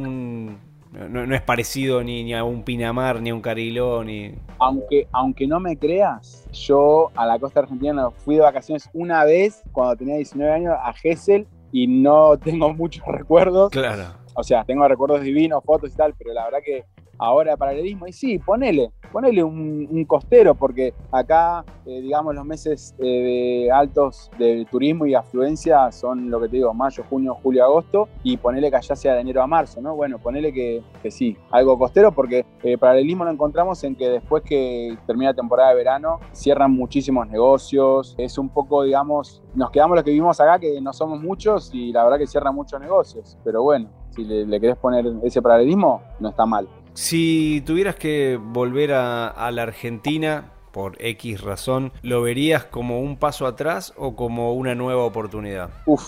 No, 0.94 1.34
es 1.34 1.42
parecido 1.42 2.02
ni, 2.04 2.32
a 2.34 2.44
un 2.44 2.62
Pinamar, 2.62 3.20
ni 3.20 3.30
a 3.30 3.34
un 3.34 3.40
Cariló, 3.40 4.04
ni... 4.04 4.34
Aunque, 4.58 5.08
aunque 5.12 5.46
no 5.46 5.58
me 5.58 5.76
creas, 5.76 6.46
yo 6.52 7.10
a 7.16 7.26
la 7.26 7.38
costa 7.38 7.60
argentina 7.60 8.10
fui 8.10 8.36
de 8.36 8.42
vacaciones 8.42 8.88
una 8.92 9.24
vez 9.24 9.62
cuando 9.72 9.96
tenía 9.96 10.16
19 10.16 10.52
años 10.52 10.74
a 10.78 10.92
Gessel 10.92 11.46
y 11.72 11.86
no 11.88 12.38
tengo 12.38 12.72
muchos 12.74 13.04
recuerdos. 13.06 13.70
Claro. 13.70 14.14
O 14.34 14.44
sea, 14.44 14.64
tengo 14.64 14.86
recuerdos 14.86 15.22
divinos, 15.22 15.62
fotos 15.64 15.92
y 15.92 15.96
tal, 15.96 16.14
pero 16.16 16.32
la 16.32 16.44
verdad 16.44 16.58
que 16.64 16.84
ahora 17.25 17.57
paralelismo. 17.57 18.07
Y 18.07 18.12
sí, 18.12 18.38
ponele, 18.38 18.90
ponele 19.12 19.43
un, 19.43 20.04
costero, 20.07 20.54
porque 20.54 20.93
acá, 21.11 21.64
eh, 21.87 22.00
digamos, 22.00 22.35
los 22.35 22.45
meses 22.45 22.95
eh, 22.99 23.64
de 23.64 23.73
altos 23.73 24.31
de 24.38 24.66
turismo 24.71 25.07
y 25.07 25.14
afluencia 25.14 25.90
son 25.93 26.31
lo 26.31 26.40
que 26.40 26.49
te 26.49 26.57
digo, 26.57 26.75
mayo, 26.75 27.04
junio, 27.09 27.37
julio, 27.43 27.64
agosto, 27.64 28.09
y 28.23 28.37
ponele 28.37 28.71
que 28.71 28.76
allá 28.76 28.95
sea 28.97 29.14
de 29.14 29.21
enero 29.21 29.43
a 29.43 29.47
marzo, 29.47 29.81
¿no? 29.81 29.95
Bueno, 29.97 30.19
ponele 30.19 30.52
que, 30.52 30.83
sí, 31.11 31.37
algo 31.50 31.78
costero, 31.78 32.12
porque 32.12 32.45
eh, 32.62 32.76
paralelismo 32.76 33.25
lo 33.25 33.31
encontramos 33.31 33.83
en 33.85 33.97
que 33.97 34.09
después 34.09 34.43
que 34.43 34.99
termina 35.07 35.31
la 35.31 35.37
temporada 35.37 35.71
de 35.71 35.76
verano, 35.76 36.21
cierran 36.33 36.73
muchísimos 36.73 37.28
negocios, 37.28 38.14
es 38.19 38.37
un 38.37 38.49
poco, 38.50 38.83
digamos, 38.83 39.43
nos 39.54 39.71
quedamos 39.71 39.95
los 39.95 40.04
que 40.04 40.11
vivimos 40.11 40.40
acá, 40.40 40.59
que 40.59 40.81
no 40.81 40.93
somos 40.93 41.21
muchos, 41.23 41.71
y 41.73 41.93
la 41.93 42.04
verdad 42.04 42.19
que 42.19 42.26
cierran 42.26 42.54
muchos 42.54 42.81
negocios, 42.81 43.38
pero 43.45 43.62
bueno, 43.62 43.88
si 44.11 44.25
le, 44.25 44.45
le 44.45 44.61
querés 44.61 44.76
poner 44.76 45.07
ese 45.23 45.40
paralelismo, 45.40 46.02
no 46.21 46.28
está 46.28 46.47
mal. 46.47 46.69
Si 46.94 47.60
tuvieras 47.66 47.96
que 47.96 48.38
volver 48.40 48.92
a, 48.92 49.50
la 49.50 49.62
Argentina 49.62 50.52
por 50.72 50.94
X 51.00 51.40
razón, 51.40 51.92
¿lo 52.02 52.22
verías 52.22 52.64
como 52.66 53.00
un 53.00 53.16
paso 53.16 53.48
atrás 53.48 53.92
o 53.96 54.14
como 54.14 54.54
una 54.54 54.76
nueva 54.76 55.02
oportunidad? 55.02 55.70
Uf, 55.86 56.06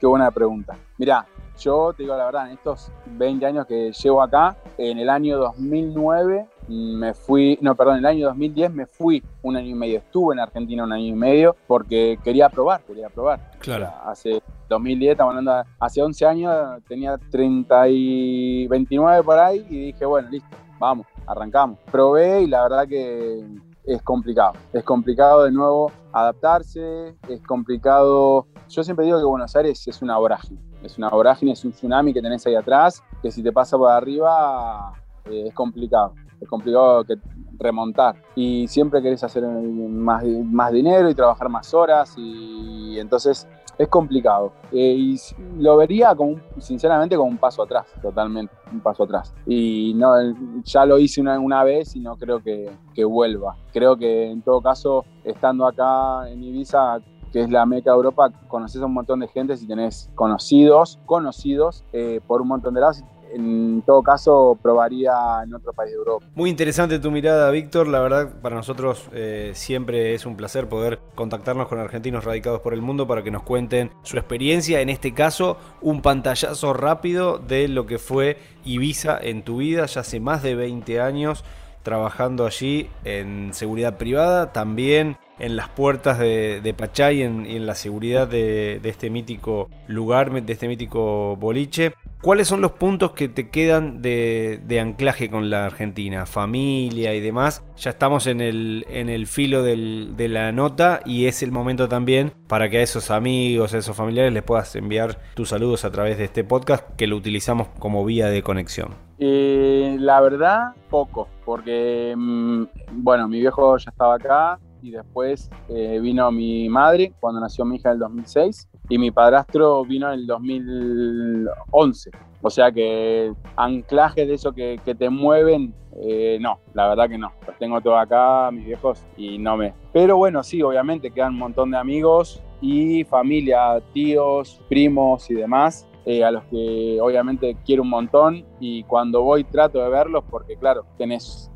qué 0.00 0.08
buena 0.08 0.32
pregunta. 0.32 0.76
Mirá, 0.98 1.24
yo 1.60 1.92
te 1.96 2.02
digo 2.02 2.16
la 2.16 2.24
verdad, 2.24 2.48
en 2.48 2.54
estos 2.54 2.90
20 3.06 3.46
años 3.46 3.66
que 3.66 3.92
llevo 3.92 4.22
acá, 4.22 4.56
en 4.76 4.98
el 4.98 5.08
año 5.08 5.38
2009 5.38 6.48
me 6.66 7.14
fui, 7.14 7.56
no, 7.60 7.76
perdón, 7.76 7.94
en 7.94 7.98
el 8.00 8.06
año 8.06 8.26
2010 8.26 8.72
me 8.72 8.86
fui 8.86 9.22
un 9.42 9.56
año 9.56 9.68
y 9.68 9.74
medio, 9.74 9.98
estuve 9.98 10.34
en 10.34 10.40
Argentina 10.40 10.82
un 10.82 10.92
año 10.92 11.06
y 11.06 11.12
medio 11.12 11.54
porque 11.68 12.18
quería 12.24 12.48
probar, 12.48 12.82
quería 12.82 13.08
probar. 13.08 13.52
Claro. 13.60 13.88
hace 14.04 14.42
2010, 14.68 15.12
estamos 15.12 15.30
hablando, 15.36 15.70
hace 15.78 16.02
11 16.02 16.26
años, 16.26 16.82
tenía 16.88 17.18
30 17.30 17.88
y 17.88 18.66
29 18.68 19.22
por 19.22 19.38
ahí 19.38 19.66
y 19.68 19.86
dije, 19.86 20.04
bueno, 20.04 20.28
listo, 20.30 20.48
vamos, 20.78 21.06
arrancamos. 21.26 21.78
Probé 21.90 22.42
y 22.42 22.46
la 22.46 22.62
verdad 22.62 22.88
que 22.88 23.44
es 23.84 24.02
complicado. 24.02 24.52
Es 24.72 24.84
complicado 24.84 25.44
de 25.44 25.52
nuevo 25.52 25.90
adaptarse, 26.12 27.14
es 27.28 27.42
complicado. 27.46 28.46
Yo 28.68 28.82
siempre 28.82 29.04
digo 29.04 29.18
que 29.18 29.24
Buenos 29.24 29.54
Aires 29.56 29.86
es 29.86 30.02
una 30.02 30.16
vorágine, 30.16 30.60
es 30.82 30.96
una 30.98 31.10
vorágine, 31.10 31.52
es 31.52 31.64
un 31.64 31.72
tsunami 31.72 32.12
que 32.12 32.22
tenés 32.22 32.46
ahí 32.46 32.54
atrás, 32.54 33.02
que 33.22 33.30
si 33.30 33.42
te 33.42 33.52
pasa 33.52 33.76
por 33.76 33.90
arriba 33.90 34.92
eh, 35.26 35.44
es 35.48 35.54
complicado. 35.54 36.14
Es 36.40 36.48
complicado 36.48 37.04
que 37.04 37.14
remontar 37.56 38.16
y 38.34 38.66
siempre 38.68 39.00
querés 39.00 39.22
hacer 39.22 39.44
más, 39.44 40.24
más 40.24 40.72
dinero 40.72 41.08
y 41.08 41.14
trabajar 41.14 41.48
más 41.48 41.72
horas 41.72 42.12
y 42.18 42.98
entonces 42.98 43.48
es 43.78 43.88
complicado. 43.88 44.52
Eh, 44.72 44.94
y 44.96 45.20
lo 45.58 45.76
vería 45.76 46.14
como 46.14 46.36
sinceramente 46.58 47.16
como 47.16 47.30
un 47.30 47.38
paso 47.38 47.62
atrás, 47.62 47.86
totalmente, 48.00 48.52
un 48.72 48.80
paso 48.80 49.04
atrás. 49.04 49.34
Y 49.46 49.92
no, 49.94 50.14
ya 50.62 50.84
lo 50.84 50.98
hice 50.98 51.20
una, 51.20 51.38
una 51.38 51.64
vez 51.64 51.94
y 51.96 52.00
no 52.00 52.16
creo 52.16 52.42
que, 52.42 52.70
que, 52.94 53.04
vuelva. 53.04 53.56
Creo 53.72 53.96
que 53.96 54.30
en 54.30 54.42
todo 54.42 54.60
caso, 54.60 55.04
estando 55.24 55.66
acá 55.66 56.28
en 56.28 56.42
Ibiza, 56.42 57.00
que 57.32 57.40
es 57.40 57.50
la 57.50 57.66
meca 57.66 57.90
de 57.90 57.96
Europa, 57.96 58.30
conoces 58.46 58.80
a 58.80 58.86
un 58.86 58.94
montón 58.94 59.20
de 59.20 59.28
gente 59.28 59.56
si 59.56 59.66
tenés 59.66 60.10
conocidos, 60.14 61.00
conocidos 61.04 61.84
eh, 61.92 62.20
por 62.26 62.40
un 62.40 62.48
montón 62.48 62.74
de 62.74 62.80
lados 62.80 63.02
en 63.34 63.82
todo 63.82 64.02
caso 64.02 64.58
probaría 64.62 65.12
en 65.44 65.54
otro 65.54 65.72
país 65.72 65.90
de 65.90 65.96
Europa. 65.96 66.26
Muy 66.34 66.50
interesante 66.50 66.98
tu 66.98 67.10
mirada, 67.10 67.50
Víctor. 67.50 67.88
La 67.88 68.00
verdad, 68.00 68.40
para 68.40 68.56
nosotros 68.56 69.08
eh, 69.12 69.52
siempre 69.54 70.14
es 70.14 70.26
un 70.26 70.36
placer 70.36 70.68
poder 70.68 71.00
contactarnos 71.14 71.68
con 71.68 71.78
argentinos 71.78 72.24
radicados 72.24 72.60
por 72.60 72.74
el 72.74 72.82
mundo 72.82 73.06
para 73.06 73.22
que 73.22 73.30
nos 73.30 73.42
cuenten 73.42 73.90
su 74.02 74.16
experiencia. 74.16 74.80
En 74.80 74.88
este 74.88 75.12
caso, 75.12 75.56
un 75.80 76.02
pantallazo 76.02 76.72
rápido 76.72 77.38
de 77.38 77.68
lo 77.68 77.86
que 77.86 77.98
fue 77.98 78.38
Ibiza 78.64 79.18
en 79.20 79.42
tu 79.42 79.58
vida, 79.58 79.86
ya 79.86 80.00
hace 80.00 80.20
más 80.20 80.42
de 80.42 80.54
20 80.54 81.00
años 81.00 81.44
trabajando 81.84 82.46
allí 82.46 82.88
en 83.04 83.52
seguridad 83.52 83.98
privada, 83.98 84.52
también 84.52 85.18
en 85.38 85.56
las 85.56 85.68
puertas 85.68 86.18
de, 86.18 86.60
de 86.62 86.74
Pachay 86.74 87.20
y 87.20 87.22
en, 87.22 87.66
la 87.66 87.74
seguridad 87.74 88.26
de, 88.26 88.80
este 88.82 89.10
mítico 89.10 89.68
lugar, 89.86 90.32
de 90.32 90.52
este 90.52 90.66
mítico 90.66 91.36
boliche. 91.36 91.94
¿Cuáles 92.24 92.48
son 92.48 92.62
los 92.62 92.72
puntos 92.72 93.10
que 93.10 93.28
te 93.28 93.50
quedan 93.50 94.00
de, 94.00 94.78
anclaje 94.80 95.28
con 95.28 95.50
la 95.50 95.66
Argentina? 95.66 96.24
Familia 96.24 97.12
y 97.12 97.20
demás. 97.20 97.62
Ya 97.76 97.90
estamos 97.90 98.26
en 98.26 98.40
el, 98.40 98.86
en 98.88 99.10
el 99.10 99.26
filo 99.26 99.62
de 99.62 100.28
la 100.30 100.50
nota 100.50 101.00
y 101.04 101.26
es 101.26 101.42
el 101.42 101.52
momento 101.52 101.86
también 101.86 102.32
para 102.48 102.70
que 102.70 102.78
a 102.78 102.82
esos 102.82 103.10
amigos, 103.10 103.74
a 103.74 103.78
esos 103.78 103.94
familiares 103.94 104.32
les 104.32 104.42
puedas 104.42 104.74
enviar 104.74 105.18
tus 105.34 105.50
saludos 105.50 105.84
a 105.84 105.90
través 105.90 106.16
de 106.16 106.24
este 106.24 106.44
podcast 106.44 106.88
que 106.96 107.06
lo 107.06 107.18
utilizamos 107.18 107.68
como 107.78 108.02
vía 108.06 108.28
de 108.28 108.42
conexión. 108.42 108.94
Eh, 109.18 109.98
la 110.00 110.22
verdad, 110.22 110.72
poco, 110.88 111.28
porque, 111.44 112.14
mm, 112.16 112.64
bueno, 113.02 113.28
mi 113.28 113.40
viejo 113.40 113.76
ya 113.76 113.90
estaba 113.90 114.14
acá 114.14 114.58
y 114.80 114.92
después 114.92 115.50
eh, 115.68 115.98
vino 116.00 116.32
mi 116.32 116.70
madre 116.70 117.12
cuando 117.20 117.38
nació 117.38 117.66
mi 117.66 117.76
hija 117.76 117.90
en 117.90 117.94
el 117.96 117.98
2006 117.98 118.66
y 118.88 118.98
mi 118.98 119.10
padrastro 119.10 119.84
vino 119.84 120.08
en 120.08 120.20
el 120.20 120.26
2011. 120.26 122.10
O 122.42 122.50
sea 122.50 122.70
que 122.70 123.32
anclajes 123.56 124.28
de 124.28 124.34
eso 124.34 124.52
que, 124.52 124.78
te 124.98 125.08
mueven, 125.08 125.74
eh, 126.02 126.38
no, 126.40 126.60
la 126.74 126.88
verdad 126.88 127.08
que 127.08 127.16
no. 127.16 127.32
Los 127.46 127.56
tengo 127.58 127.80
todos 127.80 127.98
acá, 127.98 128.50
mis 128.52 128.66
viejos, 128.66 129.02
y 129.16 129.38
no 129.38 129.56
me... 129.56 129.72
Pero 129.92 130.18
bueno, 130.18 130.42
sí, 130.42 130.60
obviamente 130.62 131.10
quedan 131.10 131.32
un 131.32 131.38
montón 131.38 131.70
de 131.70 131.78
amigos 131.78 132.42
y 132.60 133.04
familia, 133.04 133.80
tíos, 133.92 134.60
primos 134.68 135.30
y 135.30 135.34
demás, 135.34 135.88
eh, 136.06 136.22
a 136.22 136.30
los 136.30 136.44
que 136.44 136.98
obviamente 137.00 137.56
quiero 137.64 137.82
un 137.82 137.88
montón 137.88 138.44
y 138.60 138.82
cuando 138.84 139.22
voy 139.22 139.44
trato 139.44 139.82
de 139.82 139.88
verlos 139.88 140.22
porque 140.28 140.54
claro, 140.56 140.84
tenés 140.98 141.50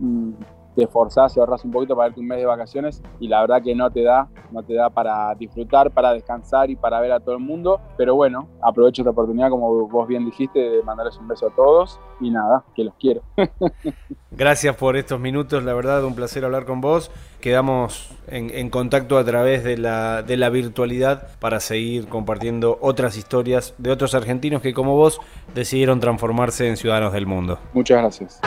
te 0.79 0.85
esforzás 0.85 1.37
y 1.37 1.41
ahorras 1.41 1.65
un 1.65 1.73
poquito 1.73 1.97
para 1.97 2.09
darte 2.09 2.21
un 2.21 2.29
mes 2.29 2.39
de 2.39 2.47
vacaciones 2.47 3.03
y 3.19 3.27
la 3.27 3.41
verdad 3.41 3.61
que 3.61 3.75
no 3.75 3.91
te 3.91 4.05
da, 4.05 4.29
no 4.53 4.63
te 4.63 4.75
da 4.75 4.91
para 4.91 5.35
disfrutar, 5.35 5.91
para 5.91 6.13
descansar 6.13 6.71
y 6.71 6.77
para 6.77 7.01
ver 7.01 7.11
a 7.11 7.19
todo 7.19 7.35
el 7.35 7.41
mundo. 7.41 7.81
Pero 7.97 8.15
bueno, 8.15 8.49
aprovecho 8.63 9.03
esta 9.03 9.11
oportunidad, 9.11 9.51
como 9.51 9.89
vos 9.89 10.07
bien 10.07 10.25
dijiste, 10.25 10.61
de 10.61 10.83
mandarles 10.85 11.17
un 11.17 11.27
beso 11.27 11.49
a 11.49 11.51
todos 11.51 11.99
y 12.21 12.31
nada, 12.31 12.65
que 12.77 12.85
los 12.85 12.95
quiero. 12.95 13.23
Gracias 14.31 14.77
por 14.77 14.97
estos 14.97 15.19
minutos, 15.19 15.65
la 15.65 15.75
verdad, 15.75 16.05
un 16.05 16.15
placer 16.15 16.45
hablar 16.45 16.65
con 16.65 16.81
vos. 16.81 17.11
Quedamos 17.41 18.17
en, 18.29 18.71
contacto 18.71 19.19
a 19.19 19.25
través 19.25 19.65
de 19.65 19.79
la, 19.79 20.23
de 20.23 20.37
la 20.37 20.49
virtualidad 20.49 21.27
para 21.41 21.59
seguir 21.59 22.07
compartiendo 22.07 22.79
otras 22.81 23.17
historias 23.17 23.75
de 23.79 23.91
otros 23.91 24.15
argentinos 24.15 24.63
que 24.63 24.73
como 24.75 24.95
vos 24.95 25.21
decidieron 25.57 25.99
transformarse 25.99 26.69
en 26.69 26.77
ciudadanos 26.77 27.13
del 27.13 27.27
mundo. 27.27 27.59
Muchas 27.73 27.99
gracias. 27.99 28.41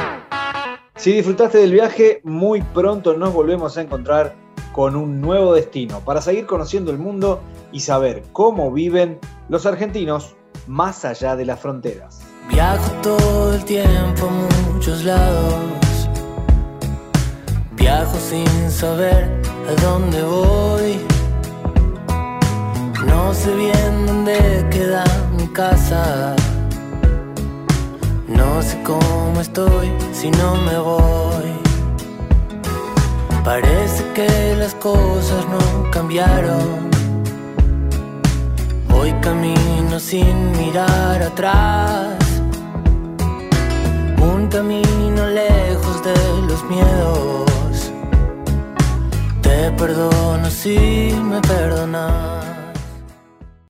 Si 1.01 1.11
disfrutaste 1.13 1.57
del 1.57 1.71
viaje, 1.71 2.21
muy 2.23 2.61
pronto 2.61 3.15
nos 3.17 3.33
volvemos 3.33 3.75
a 3.75 3.81
encontrar 3.81 4.35
con 4.71 4.95
un 4.95 5.19
nuevo 5.19 5.55
destino 5.55 5.99
para 6.01 6.21
seguir 6.21 6.45
conociendo 6.45 6.91
el 6.91 6.99
mundo 6.99 7.41
y 7.71 7.79
saber 7.79 8.21
cómo 8.33 8.71
viven 8.71 9.19
los 9.49 9.65
argentinos 9.65 10.35
más 10.67 11.03
allá 11.03 11.35
de 11.35 11.45
las 11.45 11.59
fronteras. 11.59 12.21
Viajo 12.51 12.91
todo 13.01 13.55
el 13.55 13.65
tiempo 13.65 14.27
a 14.27 14.69
muchos 14.73 15.03
lados. 15.03 16.07
Viajo 17.71 18.17
sin 18.17 18.69
saber 18.69 19.27
a 19.67 19.81
dónde 19.81 20.21
voy. 20.21 20.99
No 23.07 23.33
sé 23.33 23.55
bien 23.55 24.05
dónde 24.05 24.67
queda 24.69 25.03
mi 25.35 25.47
casa. 25.47 26.35
No 28.35 28.61
sé 28.61 28.81
cómo 28.83 29.41
estoy 29.41 29.91
si 30.13 30.29
no 30.31 30.55
me 30.55 30.77
voy. 30.79 31.51
Parece 33.43 34.03
que 34.13 34.55
las 34.57 34.73
cosas 34.75 35.45
no 35.47 35.91
cambiaron. 35.91 36.89
Hoy 38.93 39.11
camino 39.21 39.99
sin 39.99 40.51
mirar 40.57 41.21
atrás. 41.23 42.17
Un 44.21 44.47
camino 44.47 45.25
lejos 45.27 46.03
de 46.03 46.15
los 46.47 46.63
miedos. 46.65 47.91
Te 49.41 49.71
perdono 49.71 50.49
si 50.49 50.77
me 51.29 51.41
perdonas. 51.41 52.40